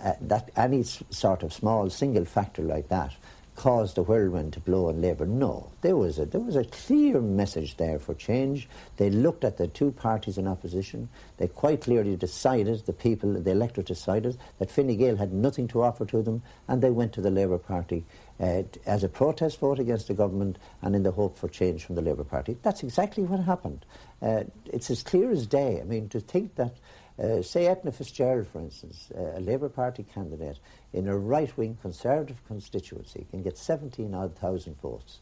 uh, 0.03 0.15
that 0.23 0.51
any 0.57 0.83
sort 0.83 1.45
of 1.45 1.53
small 1.53 1.89
single 1.89 2.25
factor 2.25 2.63
like 2.63 2.89
that 2.89 3.15
caused 3.59 3.97
the 3.97 4.05
whirlwind 4.05 4.53
to 4.53 4.61
blow 4.61 4.89
on 4.89 5.03
Labour. 5.03 5.27
No, 5.27 5.73
there 5.81 5.97
was 5.97 6.21
a 6.21 6.25
there 6.25 6.41
was 6.41 6.55
a 6.55 6.65
clear 6.65 7.21
message 7.21 7.77
there 7.77 7.99
for 7.99 8.15
change. 8.15 8.69
They 8.99 9.11
looked 9.11 9.43
at 9.43 9.57
the 9.57 9.67
two 9.67 9.91
parties 9.91 10.39
in 10.39 10.47
opposition. 10.47 11.09
They 11.39 11.49
quite 11.49 11.81
clearly 11.81 12.15
decided, 12.15 12.87
the 12.87 12.93
people, 12.93 13.33
the 13.33 13.51
electorate 13.51 13.89
decided 13.89 14.39
that 14.61 14.71
Fine 14.71 14.97
Gael 14.97 15.17
had 15.17 15.33
nothing 15.33 15.67
to 15.69 15.83
offer 15.83 16.07
to 16.07 16.23
them, 16.23 16.41
and 16.69 16.81
they 16.81 16.91
went 16.91 17.13
to 17.15 17.21
the 17.21 17.33
Labour 17.33 17.59
Party 17.59 18.05
uh, 18.39 18.63
as 18.87 19.03
a 19.03 19.09
protest 19.09 19.59
vote 19.59 19.81
against 19.81 20.07
the 20.07 20.15
government 20.15 20.57
and 20.83 20.95
in 20.95 21.03
the 21.03 21.11
hope 21.11 21.37
for 21.37 21.49
change 21.49 21.85
from 21.85 21.97
the 21.97 22.03
Labour 22.03 22.25
Party. 22.25 22.57
That's 22.63 22.85
exactly 22.85 23.25
what 23.25 23.41
happened. 23.41 23.85
Uh, 24.23 24.45
it's 24.67 24.89
as 24.89 25.03
clear 25.03 25.33
as 25.33 25.49
day. 25.49 25.81
I 25.81 25.85
mean, 25.85 26.09
to 26.11 26.21
think 26.21 26.55
that. 26.55 26.75
Uh, 27.19 27.43
say 27.43 27.65
Eithne 27.65 27.93
Fitzgerald, 27.93 28.47
for 28.47 28.61
instance, 28.61 29.11
uh, 29.17 29.37
a 29.37 29.41
Labour 29.41 29.69
Party 29.69 30.05
candidate, 30.05 30.61
in 30.93 31.09
a 31.09 31.19
right-wing 31.19 31.77
conservative 31.83 32.41
constituency 32.47 33.27
can 33.31 33.43
get 33.43 33.59
17 33.59 34.15
odd 34.15 34.37
thousand 34.37 34.81
votes. 34.81 35.19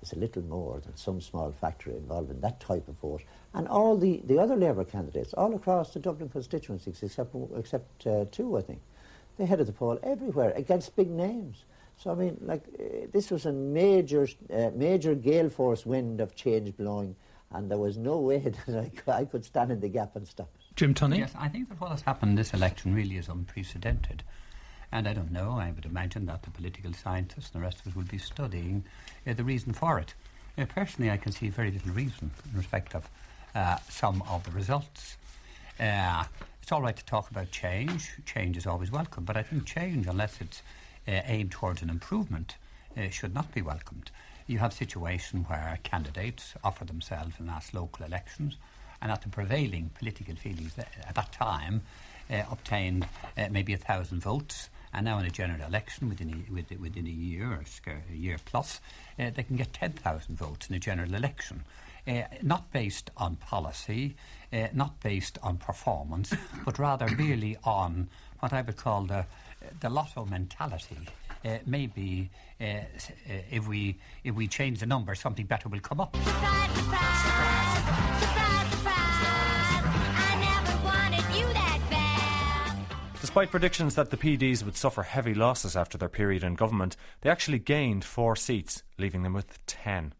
It's 0.00 0.12
a 0.12 0.18
little 0.18 0.42
more 0.42 0.80
than 0.80 0.96
some 0.96 1.20
small 1.20 1.50
factor 1.50 1.90
involved 1.90 2.30
in 2.30 2.40
that 2.40 2.60
type 2.60 2.88
of 2.88 2.94
vote. 3.00 3.22
And 3.52 3.66
all 3.66 3.96
the, 3.96 4.22
the 4.24 4.38
other 4.38 4.56
Labour 4.56 4.84
candidates, 4.84 5.34
all 5.34 5.54
across 5.54 5.92
the 5.92 5.98
Dublin 5.98 6.28
constituencies, 6.28 7.02
except, 7.02 7.34
except 7.56 8.06
uh, 8.06 8.26
two, 8.30 8.56
I 8.56 8.62
think, 8.62 8.80
they 9.36 9.44
headed 9.44 9.66
the 9.66 9.72
poll 9.72 9.98
everywhere 10.02 10.52
against 10.52 10.96
big 10.96 11.10
names. 11.10 11.64
So, 11.96 12.12
I 12.12 12.14
mean, 12.14 12.38
like, 12.40 12.64
uh, 12.78 13.08
this 13.12 13.30
was 13.30 13.44
a 13.44 13.52
major, 13.52 14.28
uh, 14.54 14.70
major 14.74 15.14
gale 15.14 15.50
force 15.50 15.84
wind 15.84 16.20
of 16.20 16.34
change 16.34 16.76
blowing, 16.76 17.16
and 17.50 17.70
there 17.70 17.76
was 17.76 17.98
no 17.98 18.20
way 18.20 18.38
that 18.66 18.92
I, 19.08 19.12
I 19.12 19.24
could 19.24 19.44
stand 19.44 19.72
in 19.72 19.80
the 19.80 19.88
gap 19.88 20.14
and 20.14 20.26
stop 20.26 20.48
it. 20.54 20.59
Jim 20.76 20.94
Tunney? 20.94 21.18
Yes, 21.18 21.32
I 21.38 21.48
think 21.48 21.68
that 21.68 21.80
what 21.80 21.90
has 21.90 22.02
happened 22.02 22.38
this 22.38 22.54
election 22.54 22.94
really 22.94 23.16
is 23.16 23.28
unprecedented. 23.28 24.22
And 24.92 25.06
I 25.06 25.12
don't 25.12 25.30
know, 25.30 25.52
I 25.52 25.70
would 25.70 25.84
imagine 25.84 26.26
that 26.26 26.42
the 26.42 26.50
political 26.50 26.92
scientists 26.92 27.50
and 27.52 27.62
the 27.62 27.64
rest 27.64 27.80
of 27.80 27.88
us 27.88 27.94
will 27.94 28.04
be 28.04 28.18
studying 28.18 28.84
uh, 29.26 29.34
the 29.34 29.44
reason 29.44 29.72
for 29.72 29.98
it. 29.98 30.14
Uh, 30.58 30.64
personally, 30.64 31.10
I 31.10 31.16
can 31.16 31.32
see 31.32 31.48
very 31.48 31.70
little 31.70 31.92
reason 31.92 32.30
in 32.50 32.56
respect 32.56 32.94
of 32.94 33.08
uh, 33.54 33.76
some 33.88 34.22
of 34.28 34.44
the 34.44 34.50
results. 34.50 35.16
Uh, 35.78 36.24
it's 36.62 36.72
all 36.72 36.82
right 36.82 36.96
to 36.96 37.04
talk 37.04 37.30
about 37.30 37.50
change. 37.50 38.10
Change 38.26 38.56
is 38.56 38.66
always 38.66 38.90
welcome, 38.90 39.24
but 39.24 39.36
I 39.36 39.42
think 39.42 39.64
change, 39.64 40.06
unless 40.06 40.40
it's 40.40 40.62
uh, 41.06 41.20
aimed 41.24 41.52
towards 41.52 41.82
an 41.82 41.90
improvement, 41.90 42.56
uh, 42.96 43.08
should 43.10 43.34
not 43.34 43.52
be 43.54 43.62
welcomed. 43.62 44.10
You 44.46 44.58
have 44.58 44.72
a 44.72 44.74
situation 44.74 45.44
where 45.44 45.78
candidates 45.82 46.54
offer 46.64 46.84
themselves 46.84 47.34
in 47.38 47.46
last 47.46 47.72
local 47.74 48.04
elections, 48.04 48.56
and 49.02 49.10
at 49.10 49.22
the 49.22 49.28
prevailing 49.28 49.90
political 49.98 50.36
feelings 50.36 50.76
at 50.78 51.14
that 51.14 51.32
time, 51.32 51.82
obtained 52.50 53.06
maybe 53.50 53.72
a 53.72 53.76
thousand 53.76 54.20
votes 54.20 54.70
and 54.92 55.04
now 55.04 55.18
in 55.18 55.26
a 55.26 55.30
general 55.30 55.60
election 55.62 56.08
within 56.08 56.44
a, 56.48 56.76
within 56.76 57.06
a 57.06 57.10
year 57.10 57.46
or 57.46 57.64
a 58.10 58.14
year 58.14 58.36
plus, 58.44 58.80
uh, 59.18 59.30
they 59.30 59.42
can 59.42 59.56
get 59.56 59.72
10,000 59.72 60.36
votes 60.36 60.68
in 60.68 60.74
a 60.74 60.78
general 60.78 61.14
election. 61.14 61.64
Uh, 62.08 62.22
not 62.42 62.72
based 62.72 63.10
on 63.16 63.36
policy, 63.36 64.16
uh, 64.52 64.66
not 64.72 64.98
based 65.00 65.38
on 65.42 65.58
performance, 65.58 66.32
but 66.64 66.78
rather 66.78 67.06
merely 67.08 67.56
on 67.62 68.08
what 68.40 68.52
I 68.52 68.62
would 68.62 68.76
call 68.76 69.02
the, 69.02 69.26
the 69.80 69.90
lotto 69.90 70.24
mentality. 70.24 70.96
Uh, 71.44 71.58
maybe 71.66 72.30
uh, 72.60 72.64
uh, 72.64 72.80
if 73.50 73.66
we 73.66 73.96
if 74.24 74.34
we 74.34 74.46
change 74.46 74.80
the 74.80 74.86
number, 74.86 75.14
something 75.14 75.46
better 75.46 75.68
will 75.68 75.80
come 75.80 76.00
up. 76.00 76.14
Surprise, 76.16 76.70
surprise, 76.72 77.76
surprise, 78.18 78.80
Despite 83.30 83.52
predictions 83.52 83.94
that 83.94 84.10
the 84.10 84.16
PDs 84.16 84.64
would 84.64 84.76
suffer 84.76 85.04
heavy 85.04 85.34
losses 85.34 85.76
after 85.76 85.96
their 85.96 86.08
period 86.08 86.42
in 86.42 86.56
government, 86.56 86.96
they 87.20 87.30
actually 87.30 87.60
gained 87.60 88.04
four 88.04 88.34
seats, 88.34 88.82
leaving 88.98 89.22
them 89.22 89.34
with 89.34 89.64
ten. 89.66 90.14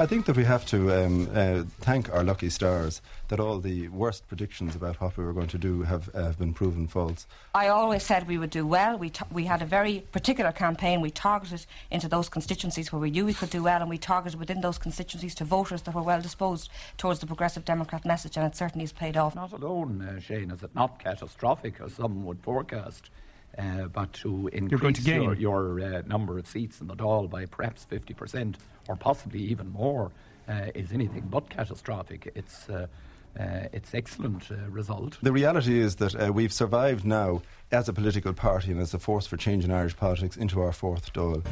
I 0.00 0.06
think 0.06 0.24
that 0.24 0.36
we 0.38 0.44
have 0.44 0.64
to 0.68 1.04
um, 1.04 1.28
uh, 1.34 1.64
thank 1.80 2.10
our 2.10 2.24
lucky 2.24 2.48
stars 2.48 3.02
that 3.28 3.38
all 3.38 3.58
the 3.58 3.88
worst 3.88 4.26
predictions 4.28 4.74
about 4.74 4.98
what 4.98 5.14
we 5.18 5.22
were 5.22 5.34
going 5.34 5.48
to 5.48 5.58
do 5.58 5.82
have, 5.82 6.08
uh, 6.14 6.22
have 6.22 6.38
been 6.38 6.54
proven 6.54 6.88
false. 6.88 7.26
I 7.54 7.68
always 7.68 8.02
said 8.02 8.26
we 8.26 8.38
would 8.38 8.48
do 8.48 8.66
well. 8.66 8.96
We, 8.96 9.10
t- 9.10 9.26
we 9.30 9.44
had 9.44 9.60
a 9.60 9.66
very 9.66 10.00
particular 10.10 10.52
campaign. 10.52 11.02
We 11.02 11.10
targeted 11.10 11.66
into 11.90 12.08
those 12.08 12.30
constituencies 12.30 12.90
where 12.90 12.98
we 12.98 13.10
knew 13.10 13.26
we 13.26 13.34
could 13.34 13.50
do 13.50 13.62
well, 13.62 13.82
and 13.82 13.90
we 13.90 13.98
targeted 13.98 14.40
within 14.40 14.62
those 14.62 14.78
constituencies 14.78 15.34
to 15.34 15.44
voters 15.44 15.82
that 15.82 15.94
were 15.94 16.00
well 16.00 16.22
disposed 16.22 16.70
towards 16.96 17.20
the 17.20 17.26
Progressive 17.26 17.66
Democrat 17.66 18.06
message, 18.06 18.38
and 18.38 18.46
it 18.46 18.56
certainly 18.56 18.84
has 18.84 18.92
paid 18.92 19.18
off. 19.18 19.34
Not 19.34 19.52
alone, 19.52 20.00
uh, 20.00 20.18
Shane, 20.18 20.50
is 20.50 20.62
it 20.62 20.74
not 20.74 20.98
catastrophic 20.98 21.78
as 21.78 21.92
some 21.92 22.24
would 22.24 22.40
forecast. 22.40 23.10
Uh, 23.58 23.86
but 23.86 24.12
to 24.12 24.48
increase 24.52 25.04
to 25.04 25.10
your, 25.10 25.34
your 25.34 25.80
uh, 25.80 26.02
number 26.06 26.38
of 26.38 26.46
seats 26.46 26.80
in 26.80 26.86
the 26.86 26.94
Dáil 26.94 27.28
by 27.28 27.46
perhaps 27.46 27.84
50% 27.90 28.54
or 28.88 28.96
possibly 28.96 29.40
even 29.40 29.70
more 29.72 30.12
uh, 30.48 30.66
is 30.74 30.92
anything 30.92 31.26
but 31.30 31.50
catastrophic. 31.50 32.30
It's, 32.34 32.68
uh, 32.68 32.86
uh, 33.38 33.68
it's 33.72 33.94
excellent 33.94 34.50
uh, 34.50 34.56
result. 34.70 35.18
The 35.22 35.32
reality 35.32 35.78
is 35.78 35.96
that 35.96 36.34
we've 36.34 36.52
survived 36.52 37.04
now 37.04 37.42
as 37.72 37.88
a 37.88 37.92
political 37.92 38.32
party 38.32 38.70
and 38.70 38.80
as 38.80 38.94
a 38.94 38.98
force 38.98 39.26
for 39.26 39.36
change 39.36 39.64
in 39.64 39.70
Irish 39.70 39.96
politics 39.96 40.36
into 40.36 40.60
our 40.60 40.72
fourth 40.72 41.12
Dáil. 41.12 41.44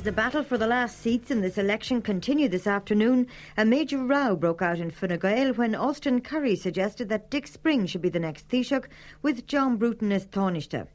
As 0.00 0.04
the 0.04 0.12
battle 0.12 0.42
for 0.42 0.56
the 0.56 0.66
last 0.66 1.02
seats 1.02 1.30
in 1.30 1.42
this 1.42 1.58
election 1.58 2.00
continued 2.00 2.52
this 2.52 2.66
afternoon, 2.66 3.26
a 3.58 3.66
major 3.66 3.98
row 3.98 4.34
broke 4.34 4.62
out 4.62 4.78
in 4.78 4.90
Fine 4.90 5.18
Gael 5.18 5.52
when 5.52 5.74
Austin 5.74 6.22
Currie 6.22 6.56
suggested 6.56 7.10
that 7.10 7.28
Dick 7.30 7.46
Spring 7.46 7.84
should 7.84 8.00
be 8.00 8.08
the 8.08 8.18
next 8.18 8.48
Taoiseach, 8.48 8.86
with 9.20 9.46
John 9.46 9.76
Bruton 9.76 10.10
as 10.10 10.24
Taoiseach. 10.24 10.86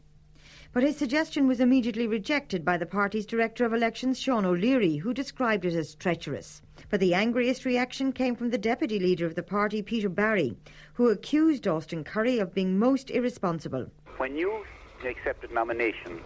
But 0.74 0.82
his 0.82 0.98
suggestion 0.98 1.46
was 1.46 1.60
immediately 1.60 2.08
rejected 2.08 2.66
by 2.66 2.78
the 2.78 2.88
party's 2.88 3.28
Director 3.28 3.64
of 3.64 3.76
Elections, 3.76 4.20
Sean 4.20 4.44
O'Leary, 4.44 4.96
who 4.96 5.14
described 5.14 5.66
it 5.66 5.76
as 5.76 5.94
treacherous. 5.94 6.64
But 6.90 7.00
the 7.00 7.14
angriest 7.14 7.64
reaction 7.64 8.12
came 8.12 8.36
from 8.36 8.50
the 8.50 8.58
Deputy 8.58 8.98
Leader 8.98 9.28
of 9.28 9.36
the 9.36 9.44
party, 9.44 9.84
Peter 9.84 10.10
Barry, 10.10 10.58
who 10.96 11.10
accused 11.10 11.68
Austin 11.68 12.04
Currie 12.04 12.40
of 12.40 12.56
being 12.56 12.80
most 12.80 13.12
irresponsible. 13.12 13.86
When 14.18 14.36
you 14.36 14.66
accepted 15.06 15.52
nomination 15.52 16.22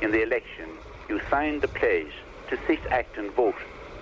in 0.00 0.10
the 0.10 0.22
election, 0.22 0.70
you 1.12 1.20
signed 1.28 1.60
the 1.60 1.68
pledge 1.68 2.14
to 2.48 2.58
sit, 2.66 2.80
act, 2.90 3.18
and 3.18 3.30
vote 3.32 3.60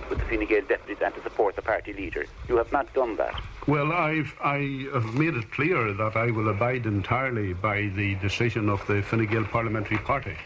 with 0.09 0.18
the 0.20 0.25
Fine 0.27 0.46
Gael 0.46 0.62
deputies 0.62 0.99
and 1.05 1.12
to 1.14 1.23
support 1.23 1.57
the 1.57 1.62
party 1.62 1.92
leader. 1.92 2.25
You 2.49 2.57
have 2.57 2.70
not 2.73 2.92
done 2.94 3.16
that. 3.16 3.35
Well, 3.66 3.92
I've 3.92 4.33
I 4.42 4.87
have 4.92 5.14
made 5.14 5.35
it 5.35 5.51
clear 5.51 5.92
that 5.92 6.16
I 6.16 6.31
will 6.31 6.49
abide 6.49 6.87
entirely 6.87 7.53
by 7.53 7.79
the 8.01 8.14
decision 8.16 8.68
of 8.68 8.85
the 8.87 9.03
Fine 9.03 9.27
Gael 9.27 9.44
Parliamentary 9.44 9.99
Party. 9.99 10.37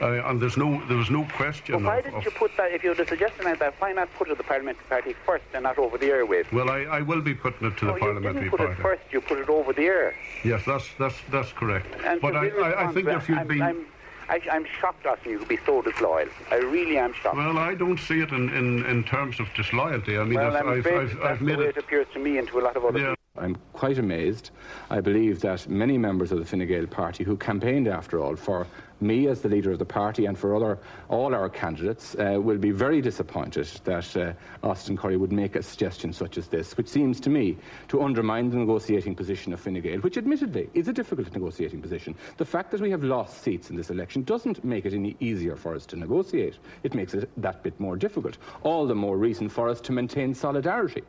Uh, 0.00 0.28
and 0.28 0.40
there's 0.40 0.56
no 0.56 0.82
there 0.88 0.96
was 0.96 1.10
no 1.10 1.24
question. 1.36 1.76
Well, 1.76 1.92
why 1.92 1.98
of, 1.98 2.04
didn't 2.04 2.24
you 2.24 2.30
put 2.32 2.56
that, 2.56 2.72
if 2.72 2.82
you 2.82 2.90
had 2.90 3.00
a 3.00 3.06
suggestion 3.06 3.44
like 3.44 3.58
that, 3.60 3.74
why 3.78 3.92
not 3.92 4.12
put 4.14 4.26
it 4.28 4.30
to 4.30 4.36
the 4.36 4.42
Parliamentary 4.42 4.84
Party 4.88 5.14
first 5.24 5.44
and 5.54 5.62
not 5.62 5.78
over 5.78 5.96
the 5.96 6.06
airwaves? 6.06 6.50
well, 6.52 6.68
I, 6.70 6.80
I 6.98 7.00
will 7.02 7.20
be 7.20 7.34
putting 7.34 7.68
it 7.68 7.76
to 7.78 7.84
no, 7.84 7.92
the 7.92 7.98
you 7.98 8.00
Parliamentary 8.00 8.44
didn't 8.44 8.50
put 8.50 8.60
Party. 8.60 8.80
it 8.80 8.82
first, 8.82 9.02
you 9.12 9.20
put 9.20 9.38
it 9.38 9.48
over 9.48 9.72
the 9.72 9.86
air. 9.96 10.14
Yes, 10.44 10.62
that's 10.66 10.88
that's 10.98 11.18
that's 11.30 11.52
correct. 11.52 11.86
And 12.04 12.20
but 12.20 12.34
I, 12.34 12.48
I, 12.48 12.88
I 12.88 12.92
think 12.92 13.08
if 13.08 13.28
you'd 13.28 13.38
I'm, 13.38 13.48
been 13.48 13.62
I'm, 13.62 13.86
I, 14.28 14.40
I'm 14.50 14.66
shocked, 14.80 15.06
Austin, 15.06 15.32
you 15.32 15.38
could 15.38 15.48
be 15.48 15.58
so 15.64 15.80
disloyal. 15.82 16.28
I 16.50 16.56
really 16.56 16.98
am 16.98 17.12
shocked. 17.14 17.36
well, 17.36 17.58
I 17.58 17.74
don't 17.74 17.98
see 17.98 18.20
it 18.20 18.30
in, 18.30 18.50
in, 18.50 18.84
in 18.84 19.04
terms 19.04 19.40
of 19.40 19.46
disloyalty. 19.54 20.18
I 20.18 20.24
mean, 20.24 20.34
well, 20.34 20.56
I've, 20.56 20.66
I'm 20.66 20.72
I've, 20.78 20.86
I've, 20.86 21.08
that's 21.08 21.24
I've 21.24 21.38
the 21.38 21.44
made 21.44 21.58
way 21.58 21.64
it. 21.66 21.76
it 21.76 21.78
appears 21.78 22.06
to 22.12 22.18
me 22.18 22.38
and 22.38 22.46
to 22.48 22.60
a 22.60 22.62
lot 22.62 22.76
of 22.76 22.84
other 22.84 22.98
people. 22.98 23.14
I'm 23.38 23.56
quite 23.72 23.98
amazed. 23.98 24.50
I 24.90 25.00
believe 25.00 25.40
that 25.40 25.68
many 25.68 25.96
members 25.96 26.32
of 26.32 26.40
the 26.40 26.44
Fine 26.44 26.66
Gael 26.66 26.86
party 26.86 27.24
who 27.24 27.36
campaigned, 27.36 27.86
after 27.88 28.18
all, 28.20 28.36
for 28.36 28.66
me 29.00 29.28
as 29.28 29.40
the 29.40 29.48
leader 29.48 29.70
of 29.70 29.78
the 29.78 29.84
party 29.84 30.26
and 30.26 30.38
for 30.38 30.54
other 30.54 30.78
all 31.08 31.34
our 31.34 31.48
candidates 31.48 32.14
uh, 32.16 32.38
will 32.40 32.58
be 32.58 32.70
very 32.70 33.00
disappointed 33.00 33.66
that 33.84 34.16
uh, 34.16 34.32
Austin 34.62 34.96
Currie 34.96 35.16
would 35.16 35.32
make 35.32 35.56
a 35.56 35.62
suggestion 35.62 36.12
such 36.12 36.38
as 36.38 36.48
this, 36.48 36.76
which 36.76 36.88
seems 36.88 37.20
to 37.20 37.30
me 37.30 37.56
to 37.88 38.02
undermine 38.02 38.50
the 38.50 38.56
negotiating 38.56 39.14
position 39.14 39.52
of 39.52 39.60
Fine 39.60 39.80
Gael, 39.80 40.00
which 40.00 40.18
admittedly 40.18 40.68
is 40.74 40.88
a 40.88 40.92
difficult 40.92 41.32
negotiating 41.32 41.80
position. 41.80 42.14
The 42.36 42.44
fact 42.44 42.70
that 42.70 42.80
we 42.80 42.90
have 42.90 43.04
lost 43.04 43.42
seats 43.42 43.70
in 43.70 43.76
this 43.76 43.90
election 43.90 44.22
doesn't 44.22 44.64
make 44.64 44.86
it 44.86 44.94
any 44.94 45.16
easier 45.20 45.56
for 45.56 45.74
us 45.74 45.86
to 45.86 45.96
negotiate. 45.96 46.58
It 46.82 46.94
makes 46.94 47.14
it 47.14 47.30
that 47.36 47.62
bit 47.62 47.78
more 47.80 47.96
difficult. 47.96 48.38
All 48.62 48.86
the 48.86 48.94
more 48.94 49.16
reason 49.16 49.48
for 49.48 49.68
us 49.68 49.80
to 49.82 49.92
maintain 49.92 50.34
solidarity. 50.34 51.02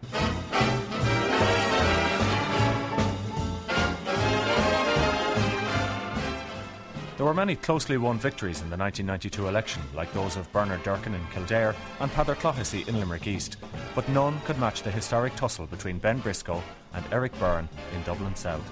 There 7.19 7.25
were 7.25 7.33
many 7.33 7.57
closely 7.57 7.97
won 7.97 8.17
victories 8.17 8.61
in 8.61 8.69
the 8.69 8.77
1992 8.77 9.49
election, 9.49 9.81
like 9.93 10.09
those 10.13 10.37
of 10.37 10.49
Bernard 10.53 10.83
Durkin 10.83 11.13
in 11.13 11.27
Kildare 11.33 11.75
and 11.99 12.09
Peadar 12.11 12.35
Clohessy 12.35 12.87
in 12.87 12.97
Limerick 12.97 13.27
East, 13.27 13.57
but 13.93 14.07
none 14.07 14.39
could 14.45 14.57
match 14.57 14.83
the 14.83 14.89
historic 14.89 15.35
tussle 15.35 15.65
between 15.65 15.97
Ben 15.97 16.19
Briscoe 16.19 16.63
and 16.93 17.03
Eric 17.11 17.37
Byrne 17.37 17.67
in 17.93 18.01
Dublin 18.03 18.33
South. 18.37 18.63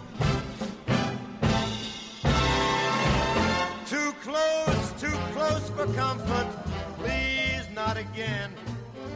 Too 3.85 4.13
close, 4.21 4.93
too 4.93 5.17
close 5.33 5.69
for 5.71 5.85
comfort. 5.87 6.47
Please, 6.99 7.67
not 7.75 7.97
again. 7.97 8.53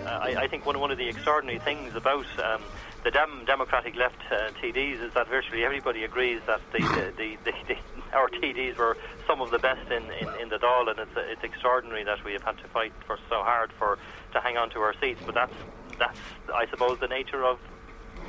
Uh, 0.03 0.09
I, 0.09 0.35
I 0.41 0.47
think 0.49 0.65
one, 0.65 0.77
one 0.77 0.91
of 0.91 0.97
the 0.97 1.07
extraordinary 1.07 1.59
things 1.59 1.95
about 1.95 2.25
um, 2.43 2.61
the 3.03 3.11
Dem- 3.11 3.43
Democratic 3.45 3.95
left 3.95 4.19
uh, 4.31 4.49
TDs 4.61 5.01
is 5.01 5.13
that 5.13 5.27
virtually 5.27 5.63
everybody 5.63 6.03
agrees 6.03 6.41
that 6.45 6.61
the, 6.71 6.79
the, 6.79 7.13
the, 7.17 7.37
the, 7.43 7.53
the 7.67 7.77
our 8.13 8.29
TDs 8.29 8.77
were 8.77 8.97
some 9.25 9.41
of 9.41 9.51
the 9.51 9.59
best 9.59 9.89
in, 9.91 10.03
in, 10.03 10.41
in 10.41 10.49
the 10.49 10.57
Dáil, 10.57 10.89
and 10.89 10.99
it's, 10.99 11.11
it's 11.15 11.43
extraordinary 11.43 12.03
that 12.03 12.23
we 12.23 12.33
have 12.33 12.43
had 12.43 12.57
to 12.57 12.67
fight 12.67 12.93
for 13.07 13.17
so 13.29 13.41
hard 13.43 13.71
for 13.77 13.97
to 14.33 14.41
hang 14.41 14.57
on 14.57 14.69
to 14.71 14.79
our 14.79 14.93
seats. 14.99 15.21
But 15.25 15.35
that's 15.35 15.53
that's 15.97 16.19
I 16.53 16.67
suppose 16.69 16.99
the 16.99 17.07
nature 17.07 17.43
of 17.45 17.59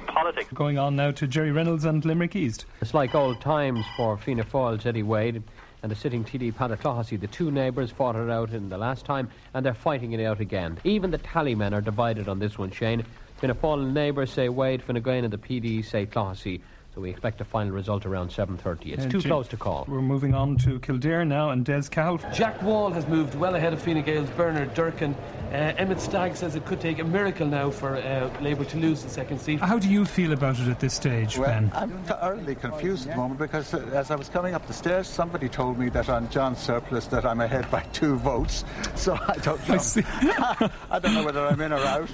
politics. 0.07 0.49
Going 0.55 0.79
on 0.79 0.97
now 0.97 1.11
to 1.13 1.27
Jerry 1.27 1.53
Reynolds 1.53 1.85
and 1.85 2.05
Limerick 2.05 2.37
East. 2.37 2.67
It's 2.81 2.95
like 2.95 3.15
old 3.15 3.41
times 3.41 3.85
for 3.97 4.17
Fianna 4.17 4.45
Fáil's 4.45 4.87
Eddie 4.87 5.03
Wade 5.03 5.43
and 5.83 5.91
the 5.91 5.97
sitting 5.97 6.25
TD 6.25 6.55
Peadar 6.55 6.77
Clohessy. 6.77 7.21
The 7.21 7.27
two 7.27 7.51
neighbours 7.51 7.91
fought 7.91 8.15
it 8.15 8.31
out 8.31 8.51
in 8.51 8.69
the 8.69 8.79
last 8.79 9.05
time 9.05 9.29
and 9.55 9.67
they're 9.67 9.75
fighting 9.75 10.13
it 10.13 10.25
out 10.25 10.41
again. 10.41 10.79
Even 10.85 11.11
the 11.11 11.19
tally 11.19 11.55
men 11.55 11.75
are 11.75 11.81
divided 11.81 12.29
on 12.29 12.39
this 12.39 12.59
one, 12.59 12.71
Shane. 12.71 13.05
Fianna 13.43 13.57
Fáil 13.57 13.93
neighbour 13.93 14.25
say 14.25 14.49
Wade, 14.49 14.85
Fine 14.85 15.03
Gael 15.03 15.25
and 15.25 15.33
the 15.33 15.37
PD 15.37 15.85
say 15.85 16.07
Clohessy. 16.07 16.61
So 16.95 17.01
we 17.01 17.09
expect 17.09 17.41
a 17.41 17.45
final 17.47 17.73
result 17.73 18.05
around 18.05 18.29
7.30. 18.29 18.93
It's 18.93 19.07
Uh, 19.07 19.09
too 19.09 19.21
Jim- 19.23 19.31
close 19.31 19.49
to 19.49 19.57
call. 19.57 19.87
We're 19.89 20.03
moving 20.03 20.35
on 20.35 20.59
to 20.59 20.79
Kildare 20.81 21.25
now 21.25 21.49
and 21.49 21.65
Des 21.65 21.85
Cal. 21.91 22.19
Jack 22.35 22.63
Wall 22.63 22.91
has 22.91 23.07
moved 23.09 23.35
well 23.35 23.55
ahead 23.55 23.73
of 23.73 23.81
Fine 23.81 24.03
Gael's 24.03 24.29
Bernard 24.31 24.75
Durkin. 24.75 25.15
Uh, 25.51 25.73
Emmet 25.79 26.01
Stagg 26.01 26.37
says 26.37 26.55
it 26.55 26.67
could 26.67 26.81
take 26.83 26.99
a 26.99 27.05
miracle 27.05 27.47
now 27.47 27.71
for 27.71 27.97
uh, 27.97 28.29
Labour 28.43 28.65
to 28.67 28.77
lose 28.79 29.03
the 29.03 29.09
second 29.09 29.39
seat. 29.39 29.59
How 29.61 29.79
do 29.79 29.89
you 29.89 30.05
feel 30.05 30.33
about 30.35 30.59
it 30.59 30.69
at 30.69 30.81
this 30.81 30.93
stage, 30.93 31.39
Well, 31.39 31.49
Ben? 31.49 31.71
I'm 31.75 31.91
thoroughly 32.05 32.55
confused 32.55 33.09
at 33.09 33.13
the 33.15 33.21
moment 33.23 33.39
because 33.41 33.73
uh, 33.73 33.79
as 33.95 34.11
I 34.11 34.15
was 34.17 34.29
coming 34.29 34.55
up 34.55 34.67
the 34.67 34.73
stairs, 34.75 35.07
somebody 35.09 35.49
told 35.49 35.79
me 35.79 35.89
that 35.91 36.11
on 36.11 36.29
John 36.29 36.55
Surplus 36.55 37.07
that 37.07 37.25
I'm 37.25 37.41
ahead 37.41 37.71
by 37.71 37.81
two 37.95 38.17
votes. 38.17 38.65
So 38.95 39.15
I 39.27 39.37
don't 39.39 39.69
know. 39.69 39.79
I, 40.91 40.99
don't 41.01 41.15
know 41.15 41.25
whether 41.25 41.45
I'm 41.45 41.61
in 41.61 41.73
or 41.73 41.79
out. 41.79 42.09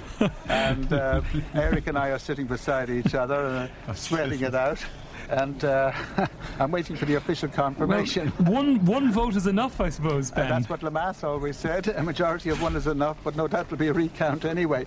And 0.47 0.91
uh, 0.91 1.21
Eric 1.53 1.85
and 1.87 1.97
I 1.97 2.09
are 2.09 2.17
sitting 2.17 2.47
beside 2.47 2.89
each 2.89 3.13
other, 3.13 3.69
uh, 3.87 3.93
sweating 3.93 4.41
it 4.41 4.55
out 4.55 4.68
out. 4.69 4.98
And 5.29 5.63
uh, 5.63 5.91
I'm 6.59 6.71
waiting 6.71 6.95
for 6.95 7.05
the 7.05 7.15
official 7.15 7.49
confirmation. 7.49 8.31
Well, 8.39 8.51
one 8.53 8.85
one 8.85 9.11
vote 9.11 9.35
is 9.35 9.45
enough, 9.47 9.79
I 9.79 9.89
suppose, 9.89 10.31
Uh, 10.31 10.35
Ben. 10.35 10.49
that's 10.49 10.69
what 10.69 10.81
Lemass 10.81 11.23
always 11.23 11.55
said. 11.55 11.87
A 11.87 12.03
majority 12.03 12.49
of 12.49 12.61
one 12.61 12.75
is 12.75 12.87
enough, 12.87 13.17
but 13.23 13.35
no 13.35 13.47
doubt 13.47 13.69
there'll 13.69 13.77
be 13.79 13.87
a 13.87 13.93
recount 13.93 14.43
anyway. 14.45 14.85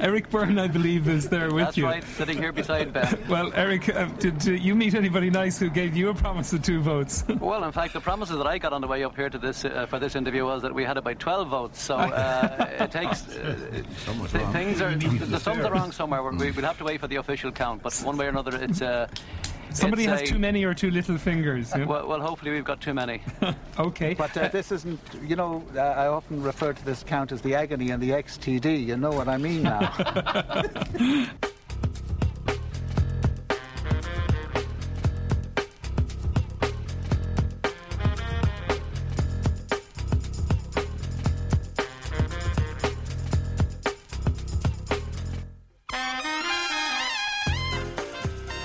Eric 0.00 0.30
Byrne, 0.30 0.58
I 0.60 0.68
believe, 0.68 1.08
is 1.08 1.28
there 1.28 1.50
with 1.52 1.64
That's 1.64 1.76
you. 1.76 1.84
right, 1.84 2.04
sitting 2.04 2.38
here 2.38 2.52
beside 2.52 2.92
Ben. 2.92 3.18
Well, 3.28 3.50
Eric, 3.54 3.88
uh, 3.88 4.06
did, 4.20 4.46
uh, 4.46 4.52
you 4.52 4.76
meet 4.76 4.94
anybody 4.94 5.28
nice 5.28 5.58
who 5.58 5.68
gave 5.70 5.96
you 5.96 6.10
a 6.10 6.14
promise 6.14 6.52
of 6.52 6.62
two 6.62 6.80
votes? 6.80 7.24
Well, 7.40 7.64
in 7.64 7.72
fact, 7.72 7.94
the 7.94 8.00
promises 8.00 8.36
that 8.36 8.46
I 8.46 8.58
got 8.58 8.72
on 8.72 8.80
the 8.80 8.86
way 8.86 9.02
up 9.02 9.16
here 9.16 9.28
to 9.30 9.38
this 9.38 9.64
uh, 9.64 9.86
for 9.86 9.98
this 9.98 10.14
interview 10.14 10.44
was 10.44 10.62
that 10.62 10.72
we 10.74 10.84
had 10.84 10.96
about 10.98 11.18
12 11.18 11.48
votes. 11.48 11.82
So 11.82 11.96
uh, 11.96 12.76
it 12.78 12.92
takes 12.92 13.26
uh, 13.28 13.56
th- 13.72 14.46
things 14.52 14.80
are 14.80 14.94
the 14.94 15.40
sums 15.40 15.64
are 15.64 15.72
wrong 15.72 15.90
somewhere. 15.92 16.22
We, 16.22 16.50
we'll 16.52 16.64
have 16.64 16.78
to 16.78 16.84
wait 16.84 17.00
for 17.00 17.08
the 17.08 17.16
official 17.16 17.50
count, 17.50 17.82
but 17.82 17.92
one 18.04 18.16
way 18.16 18.26
or 18.26 18.30
another, 18.30 18.56
it's. 18.56 18.80
Somebody 19.72 20.04
it's 20.04 20.20
has 20.20 20.30
too 20.30 20.38
many 20.38 20.64
or 20.64 20.74
too 20.74 20.90
little 20.90 21.18
fingers. 21.18 21.72
yeah? 21.76 21.84
Well, 21.84 22.06
well, 22.08 22.20
hopefully 22.20 22.52
we've 22.52 22.64
got 22.64 22.80
too 22.80 22.94
many. 22.94 23.22
okay. 23.78 24.14
But 24.14 24.36
uh, 24.36 24.48
this 24.48 24.72
isn't, 24.72 25.00
you 25.22 25.36
know, 25.36 25.64
uh, 25.74 25.80
I 25.80 26.06
often 26.06 26.42
refer 26.42 26.72
to 26.72 26.84
this 26.84 27.02
count 27.02 27.32
as 27.32 27.42
the 27.42 27.54
agony 27.54 27.90
and 27.90 28.02
the 28.02 28.10
XTD. 28.10 28.86
You 28.86 28.96
know 28.96 29.10
what 29.10 29.28
I 29.28 29.36
mean 29.36 29.62
now. 29.62 29.92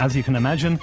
As 0.04 0.18
you 0.18 0.22
can 0.22 0.36
imagine, 0.36 0.82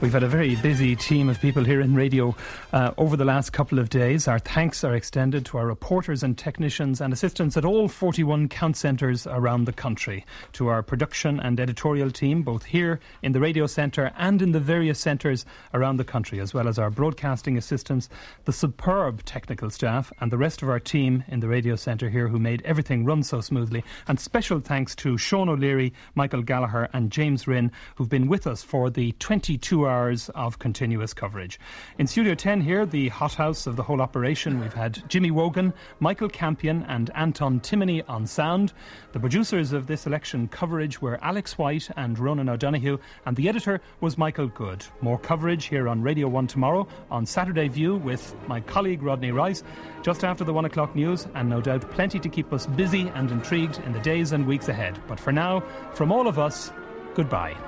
we've 0.00 0.12
had 0.12 0.22
a 0.22 0.28
very 0.28 0.54
busy 0.56 0.94
team 0.94 1.28
of 1.28 1.40
people 1.40 1.64
here 1.64 1.80
in 1.80 1.94
radio 1.94 2.34
uh, 2.72 2.92
over 2.98 3.16
the 3.16 3.24
last 3.24 3.50
couple 3.50 3.78
of 3.78 3.88
days. 3.90 4.28
Our 4.28 4.38
thanks 4.38 4.84
are 4.84 4.94
extended 4.94 5.44
to 5.46 5.58
our 5.58 5.66
reporters 5.66 6.22
and 6.22 6.38
technicians 6.38 7.00
and 7.00 7.12
assistants 7.12 7.56
at 7.56 7.64
all 7.64 7.88
41 7.88 8.48
count 8.48 8.76
centres 8.76 9.26
around 9.26 9.64
the 9.64 9.72
country, 9.72 10.24
to 10.52 10.68
our 10.68 10.82
production 10.82 11.40
and 11.40 11.58
editorial 11.58 12.10
team, 12.10 12.42
both 12.42 12.64
here 12.64 13.00
in 13.22 13.32
the 13.32 13.40
radio 13.40 13.66
centre 13.66 14.12
and 14.16 14.40
in 14.40 14.52
the 14.52 14.60
various 14.60 15.00
centres 15.00 15.44
around 15.74 15.96
the 15.96 16.04
country, 16.04 16.38
as 16.38 16.54
well 16.54 16.68
as 16.68 16.78
our 16.78 16.90
broadcasting 16.90 17.56
assistants, 17.56 18.08
the 18.44 18.52
superb 18.52 19.24
technical 19.24 19.70
staff, 19.70 20.12
and 20.20 20.30
the 20.30 20.38
rest 20.38 20.62
of 20.62 20.68
our 20.68 20.80
team 20.80 21.24
in 21.28 21.40
the 21.40 21.48
radio 21.48 21.74
centre 21.74 22.08
here 22.08 22.28
who 22.28 22.38
made 22.38 22.62
everything 22.64 23.04
run 23.04 23.22
so 23.22 23.40
smoothly. 23.40 23.82
And 24.06 24.20
special 24.20 24.60
thanks 24.60 24.94
to 24.96 25.18
Sean 25.18 25.48
O'Leary, 25.48 25.92
Michael 26.14 26.42
Gallagher, 26.42 26.88
and 26.92 27.10
James 27.10 27.48
Rinn, 27.48 27.72
who've 27.96 28.08
been 28.08 28.28
with 28.28 28.46
us 28.46 28.62
for 28.62 28.90
the 28.90 29.12
22 29.18 29.87
hours 29.88 30.28
of 30.34 30.58
continuous 30.58 31.14
coverage. 31.14 31.58
In 31.98 32.06
Studio 32.06 32.34
10 32.34 32.60
here, 32.60 32.86
the 32.86 33.08
hothouse 33.08 33.66
of 33.66 33.76
the 33.76 33.82
whole 33.82 34.00
operation, 34.00 34.60
we've 34.60 34.72
had 34.72 35.02
Jimmy 35.08 35.30
Wogan, 35.30 35.72
Michael 36.00 36.28
Campion, 36.28 36.84
and 36.88 37.10
Anton 37.14 37.60
Timoney 37.60 38.02
on 38.08 38.26
sound. 38.26 38.72
The 39.12 39.20
producers 39.20 39.72
of 39.72 39.86
this 39.86 40.06
election 40.06 40.48
coverage 40.48 41.00
were 41.00 41.18
Alex 41.22 41.58
White 41.58 41.88
and 41.96 42.18
Ronan 42.18 42.48
O'Donoghue, 42.48 42.98
and 43.26 43.36
the 43.36 43.48
editor 43.48 43.80
was 44.00 44.18
Michael 44.18 44.48
Good. 44.48 44.84
More 45.00 45.18
coverage 45.18 45.66
here 45.66 45.88
on 45.88 46.02
Radio 46.02 46.28
1 46.28 46.46
tomorrow 46.46 46.86
on 47.10 47.26
Saturday 47.26 47.68
View 47.68 47.96
with 47.96 48.34
my 48.46 48.60
colleague 48.60 49.02
Rodney 49.02 49.32
Rice, 49.32 49.62
just 50.02 50.24
after 50.24 50.44
the 50.44 50.52
1 50.52 50.64
o'clock 50.64 50.94
news, 50.94 51.26
and 51.34 51.48
no 51.48 51.60
doubt 51.60 51.90
plenty 51.90 52.18
to 52.18 52.28
keep 52.28 52.52
us 52.52 52.66
busy 52.66 53.08
and 53.14 53.30
intrigued 53.30 53.78
in 53.86 53.92
the 53.92 54.00
days 54.00 54.32
and 54.32 54.46
weeks 54.46 54.68
ahead. 54.68 55.00
But 55.08 55.18
for 55.18 55.32
now, 55.32 55.60
from 55.94 56.12
all 56.12 56.28
of 56.28 56.38
us, 56.38 56.72
goodbye. 57.14 57.67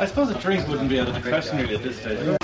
I 0.00 0.06
suppose 0.06 0.30
a 0.30 0.38
drink 0.38 0.68
wouldn't 0.68 0.88
be 0.88 1.00
out 1.00 1.08
of 1.08 1.14
the 1.14 1.28
question 1.28 1.58
really 1.58 1.74
at 1.74 1.82
this 1.82 2.00
stage. 2.00 2.38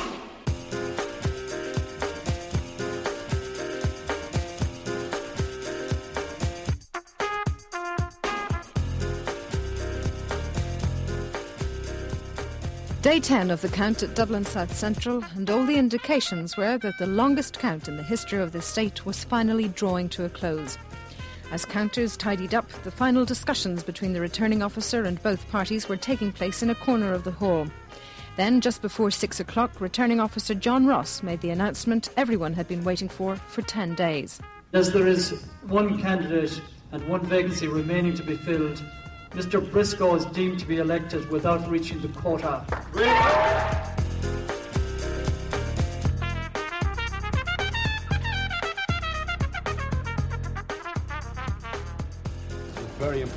Day 13.02 13.20
10 13.20 13.52
of 13.52 13.61
the 13.61 13.68
count 13.68 14.02
at 14.02 14.16
Dublin 14.16 14.44
South 14.44 14.74
Central, 14.74 15.22
and 15.36 15.48
all 15.48 15.64
the 15.64 15.76
indications 15.76 16.57
were 16.57 16.78
that 16.78 16.98
the 16.98 17.07
longest 17.07 17.61
count 17.61 17.86
in 17.86 17.96
the 17.96 18.02
history 18.02 18.40
of 18.40 18.50
the 18.50 18.62
state 18.62 19.07
was 19.07 19.22
finally 19.22 19.68
drawing 19.68 20.09
to 20.09 20.24
a 20.24 20.28
close. 20.28 20.76
As 21.55 21.64
counters 21.64 22.16
tidied 22.16 22.52
up, 22.52 22.68
the 22.82 22.90
final 22.90 23.24
discussions 23.24 23.84
between 23.84 24.12
the 24.12 24.20
returning 24.20 24.61
officer 24.61 25.05
and 25.05 25.22
both 25.22 25.48
parties 25.50 25.88
were 25.88 25.96
taking 25.96 26.32
place 26.32 26.64
in 26.64 26.70
a 26.70 26.74
corner 26.74 27.12
of 27.12 27.22
the 27.22 27.30
hall. 27.30 27.68
Then, 28.36 28.61
just 28.61 28.82
before 28.82 29.12
six 29.12 29.38
o'clock, 29.38 29.80
returning 29.80 30.18
officer 30.18 30.52
John 30.57 30.84
Ross 30.84 31.22
made 31.22 31.42
the 31.42 31.50
announcement 31.50 32.09
everyone 32.16 32.55
had 32.55 32.66
been 32.66 32.82
waiting 32.82 33.09
for 33.09 33.36
for 33.36 33.62
10 33.62 33.94
days. 33.94 34.40
As 34.72 34.92
there 34.92 35.07
is 35.07 35.44
one 35.68 36.02
candidate 36.02 36.61
and 36.90 37.07
one 37.07 37.24
vacancy 37.24 37.68
remaining 37.68 38.14
to 38.14 38.24
be 38.24 38.36
filled, 38.36 38.82
Mr. 39.30 39.64
Briscoe 39.70 40.16
is 40.16 40.24
deemed 40.26 40.59
to 40.59 40.66
be 40.66 40.78
elected 40.78 41.30
without 41.30 41.70
reaching 41.70 42.00
the 42.00 42.09
quota. 42.09 42.64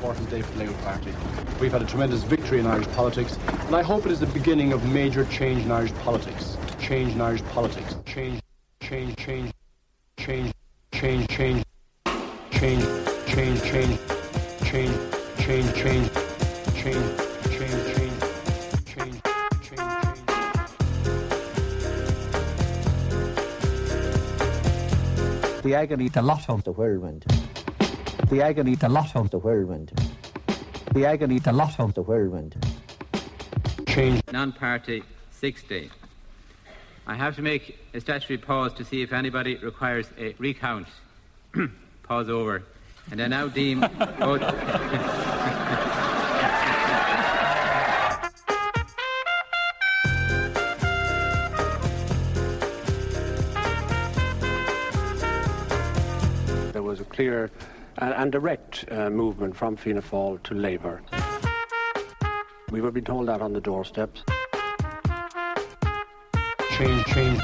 Important 0.08 0.30
day 0.30 0.41
for 0.41 0.53
the 0.53 0.60
Labour 0.60 0.78
Party. 0.84 1.14
We've 1.60 1.72
had 1.72 1.82
a 1.82 1.86
tremendous 1.86 2.24
victory 2.24 2.60
in 2.60 2.66
Irish 2.66 2.88
politics, 2.89 3.38
and 3.66 3.76
I 3.76 3.84
hope 3.84 4.05
it 4.05 4.12
is 4.14 4.22
the 4.22 4.28
beginning 4.28 4.72
of 4.72 4.89
major 4.89 5.26
change 5.26 5.66
in 5.66 5.72
Irish 5.72 5.93
politics. 5.95 6.58
Change 6.80 7.12
in 7.12 7.20
Irish 7.20 7.43
politics. 7.51 7.97
Change, 8.05 8.39
change, 8.80 9.18
change, 9.18 9.51
change, 10.18 10.53
change, 10.93 11.28
change, 11.28 11.28
change, 11.30 11.66
change, 12.51 12.93
change, 13.28 13.62
change, 13.64 13.99
change, 14.64 14.93
change, 15.43 15.74
change, 15.74 15.74
change, 15.76 17.01
change, 17.51 17.84
change. 17.91 18.14
Change, 18.86 19.22
change. 19.62 19.84
The 25.64 25.76
agony, 25.76 26.08
the 26.08 26.22
lot 26.22 26.49
of 26.49 26.64
the 26.64 26.72
whirlwind. 26.72 27.26
The 28.30 28.42
agony, 28.42 28.76
the 28.76 28.90
lot 28.90 29.16
of 29.16 29.30
the 29.30 29.38
whirlwind. 29.38 29.94
The 30.94 31.06
agony, 31.06 31.40
the 31.40 31.54
lot 31.54 31.80
of 31.80 31.94
the 31.94 32.02
whirlwind. 32.02 32.58
Change. 33.88 34.22
Non-party 34.34 35.02
60. 35.32 35.90
I 37.08 37.16
have 37.16 37.38
to 37.38 37.42
make 37.42 37.80
a 37.94 38.02
statutory 38.02 38.38
pause 38.38 38.74
to 38.74 38.84
see 38.84 39.02
if 39.02 39.14
anybody 39.14 39.56
requires 39.56 40.10
a 40.18 40.36
recount. 40.40 40.90
pause 42.04 42.28
over. 42.28 42.64
And 43.12 43.22
I 43.22 43.28
now 43.28 43.48
deem 43.48 43.80
both. 43.80 44.42
There 56.74 56.84
was 56.84 57.00
a 57.00 57.06
clear 57.06 57.50
and, 57.98 58.14
and 58.14 58.32
direct 58.32 58.86
uh, 58.91 59.10
movement 59.10 59.56
from 59.56 59.76
Fianna 59.76 60.02
Fáil 60.02 60.41
to 60.43 60.54
Labour. 60.54 61.02
We 62.72 62.82
were 62.82 62.91
being 62.91 63.06
told 63.06 63.28
that 63.28 63.41
on 63.41 63.54
the 63.54 63.62
doorsteps. 63.62 64.24
Change, 66.72 67.06
change, 67.06 67.39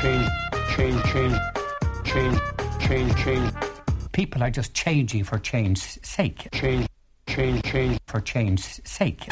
change, 0.00 0.28
change, 0.74 1.02
change, 1.04 1.36
change, 2.04 2.38
change, 2.80 3.16
change. 3.16 3.52
People 4.12 4.42
are 4.42 4.50
just 4.50 4.74
changing 4.74 5.24
for 5.24 5.38
change's 5.38 5.98
sake. 6.02 6.48
Change, 6.52 6.86
change, 7.26 7.62
change. 7.64 7.98
For 8.06 8.20
change's 8.20 8.80
sake. 8.84 9.26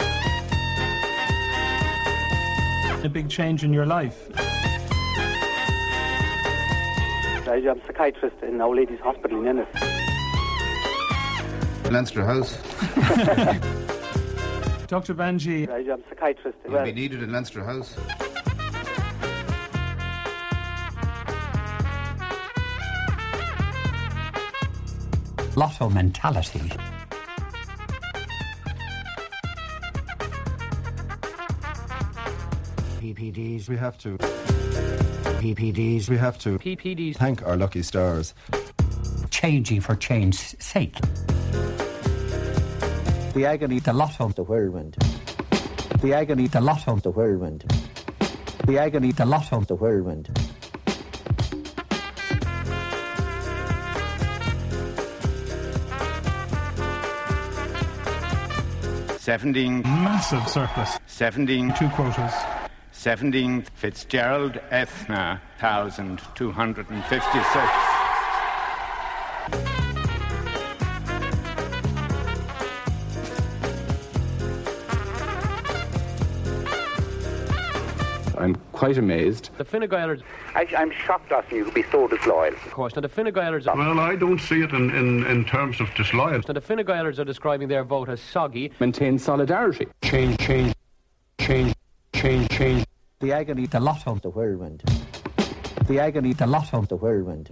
A 3.05 3.09
big 3.09 3.29
change 3.29 3.65
in 3.65 3.73
your 3.73 3.87
life. 3.87 4.29
I'm 7.49 7.67
a 7.67 7.87
psychiatrist 7.87 8.37
in 8.43 8.61
Our 8.61 8.75
Lady's 8.75 9.01
Hospital 9.01 9.41
in 9.41 9.49
Ennis. 9.49 10.12
Leinster 11.93 12.25
House. 12.25 12.57
Dr. 14.87 15.15
Bhamjee. 15.15 15.69
I'm 15.69 16.01
a 16.01 16.09
psychiatrist. 16.09 16.57
You'll 16.67 16.85
be 16.85 16.93
needed 16.93 17.23
in 17.23 17.31
Leinster 17.31 17.63
House. 17.63 17.95
Lotto 25.55 25.91
mentality. 25.91 26.63
PPDs. 33.01 33.69
We 33.69 33.77
have 33.77 33.99
to. 33.99 34.17
PPDs. 35.43 36.09
We 36.09 36.17
have 36.17 36.39
to. 36.39 36.59
PPDs. 36.59 37.17
Thank 37.17 37.43
our 37.47 37.59
lucky 37.59 37.83
stars. 37.83 38.33
Changing 39.31 39.83
for 39.83 39.95
change's 39.95 40.57
sake. 40.59 40.97
The 43.35 43.47
agony, 43.47 43.79
The 43.81 43.93
lot 43.93 44.21
of 44.21 44.35
the 44.35 44.43
whirlwind. 44.45 44.97
the 46.03 46.15
agony, 46.15 46.47
the 46.49 46.61
lot 46.61 46.87
of 46.89 47.03
The 47.03 47.11
whirlwind. 47.11 47.65
the 48.67 48.79
agony, 48.79 49.13
the 49.13 49.27
lot 49.27 49.53
of 49.53 49.67
The 49.67 49.75
whirlwind. 49.75 50.29
Seventeen. 59.19 59.83
Massive 59.83 60.47
surplus. 60.49 60.99
Seventeen. 61.07 61.73
Two 61.75 61.89
quotas. 61.91 62.33
17 62.95 63.63
Fitzgerald 63.75 64.61
Eithne, 64.71 65.41
1,256. 65.59 67.82
Quite 78.83 78.99
amazed. 78.99 79.51
The 79.59 79.65
Fine 79.65 79.83
Gaelers, 79.89 80.23
I, 80.57 80.67
I'm 80.77 80.91
shocked 80.91 81.31
asking 81.31 81.59
you 81.59 81.65
to 81.67 81.71
be 81.71 81.85
so 81.93 82.09
disloyal. 82.09 82.53
of 82.53 82.73
course, 82.73 82.97
now 82.97 83.01
the 83.03 83.09
Fine 83.09 83.27
Gaelers, 83.33 83.67
Well, 83.67 84.01
I 84.01 84.17
don't 84.17 84.41
see 84.41 84.61
it 84.61 84.73
in, 84.73 84.91
in, 84.91 85.25
in 85.25 85.45
terms 85.45 85.81
of 85.81 85.87
disloyal. 85.95 86.41
now 86.49 86.53
the 86.55 86.61
Fine 86.61 86.79
Gaelers 86.85 87.21
are 87.21 87.25
describing 87.25 87.69
their 87.69 87.85
vote 87.85 88.09
as 88.09 88.21
soggy. 88.21 88.73
Maintain 88.81 89.21
solidarity. 89.21 89.87
Change, 90.03 90.37
change, 90.39 90.75
change, 91.39 91.73
change, 92.13 92.49
change. 92.49 92.85
the 93.21 93.33
agony, 93.33 93.67
the 93.67 93.79
lot 93.79 94.03
of 94.09 94.21
The 94.21 94.31
whirlwind. 94.31 94.83
the 95.87 96.01
agony, 96.01 96.33
the 96.33 96.49
lot 96.49 96.75
of 96.75 96.89
The 96.89 96.97
whirlwind. 96.97 97.51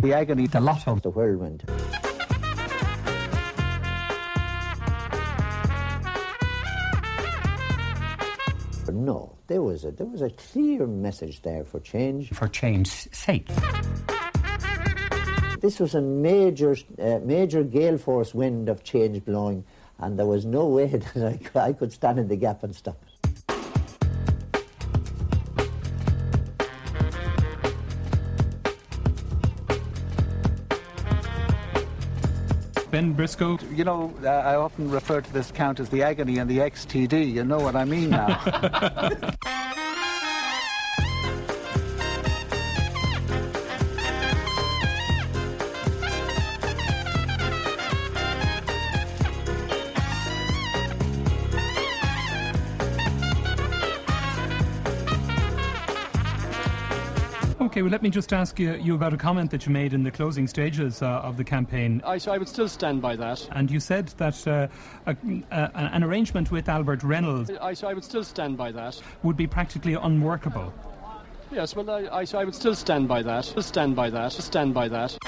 the 0.00 0.14
agony, 0.14 0.46
the 0.46 0.60
lot 0.62 0.88
of 0.88 1.02
The 1.02 1.10
whirlwind. 1.10 1.62
But 8.92 9.00
no, 9.00 9.38
there 9.46 9.62
was 9.62 9.86
a 9.86 9.90
there 9.90 10.06
was 10.06 10.20
a 10.20 10.28
clear 10.28 10.86
message 10.86 11.40
there 11.40 11.64
for 11.64 11.80
change. 11.80 12.28
for 12.28 12.46
change's 12.46 13.08
sake. 13.10 13.48
This 15.60 15.80
was 15.80 15.94
a 15.94 16.02
major 16.02 16.76
uh, 16.98 17.20
major 17.24 17.64
gale 17.64 17.96
force 17.96 18.34
wind 18.34 18.68
of 18.68 18.84
change 18.84 19.24
blowing, 19.24 19.64
and 19.98 20.18
there 20.18 20.26
was 20.26 20.44
no 20.44 20.66
way 20.66 20.86
that 21.14 21.40
I, 21.56 21.68
I 21.68 21.72
could 21.72 21.90
stand 21.90 22.18
in 22.18 22.28
the 22.28 22.36
gap 22.36 22.64
and 22.64 22.76
stop 22.76 22.98
it. 23.06 23.11
Ben 32.92 33.14
Briscoe. 33.14 33.58
You 33.74 33.84
know, 33.84 34.12
uh, 34.22 34.28
I 34.28 34.54
often 34.54 34.90
refer 34.90 35.22
to 35.22 35.32
this 35.32 35.50
count 35.50 35.80
as 35.80 35.88
the 35.88 36.02
agony 36.02 36.36
and 36.36 36.48
the 36.48 36.58
XTD. 36.58 37.32
You 37.32 37.42
know 37.42 37.58
what 37.58 37.74
I 37.74 37.86
mean 37.86 38.10
now. 38.10 38.38
let 57.92 58.02
me 58.02 58.08
just 58.08 58.32
ask 58.32 58.58
you, 58.58 58.72
you 58.76 58.94
about 58.94 59.12
a 59.12 59.18
comment 59.18 59.50
that 59.50 59.66
you 59.66 59.70
made 59.70 59.92
in 59.92 60.02
the 60.02 60.10
closing 60.10 60.46
stages 60.46 61.02
uh, 61.02 61.28
of 61.28 61.36
the 61.36 61.44
campaign. 61.44 62.00
I, 62.06 62.16
so 62.16 62.32
I 62.32 62.38
would 62.38 62.48
still 62.48 62.66
stand 62.66 63.02
by 63.02 63.16
that. 63.16 63.46
And 63.52 63.70
you 63.70 63.80
said 63.80 64.08
that 64.16 64.48
uh, 64.48 64.68
a, 65.04 65.14
a, 65.50 65.70
an 65.74 66.02
arrangement 66.02 66.50
with 66.50 66.70
Albert 66.70 67.02
Reynolds 67.02 67.50
I, 67.60 67.74
so 67.74 67.86
I 67.88 67.92
would 67.92 68.02
still 68.02 68.24
stand 68.24 68.56
by 68.56 68.72
that. 68.72 68.98
would 69.22 69.36
be 69.36 69.46
practically 69.46 69.92
unworkable. 69.92 70.72
Yes, 71.50 71.76
well, 71.76 71.90
I, 71.90 72.20
I, 72.20 72.24
so 72.24 72.38
I 72.38 72.44
would 72.44 72.54
still 72.54 72.74
stand 72.74 73.08
by 73.08 73.22
that. 73.24 73.44
Still 73.44 73.62
stand 73.62 73.94
by 73.94 74.08
that. 74.08 74.32
Stand 74.32 74.72
by 74.72 74.88
that. 74.88 75.18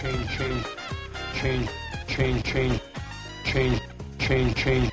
Change, 0.00 0.28
change. 0.38 0.66
change, 1.34 1.68
change, 2.06 2.44
change, 2.44 2.80
change, 3.44 3.80
change, 4.20 4.54
change, 4.54 4.92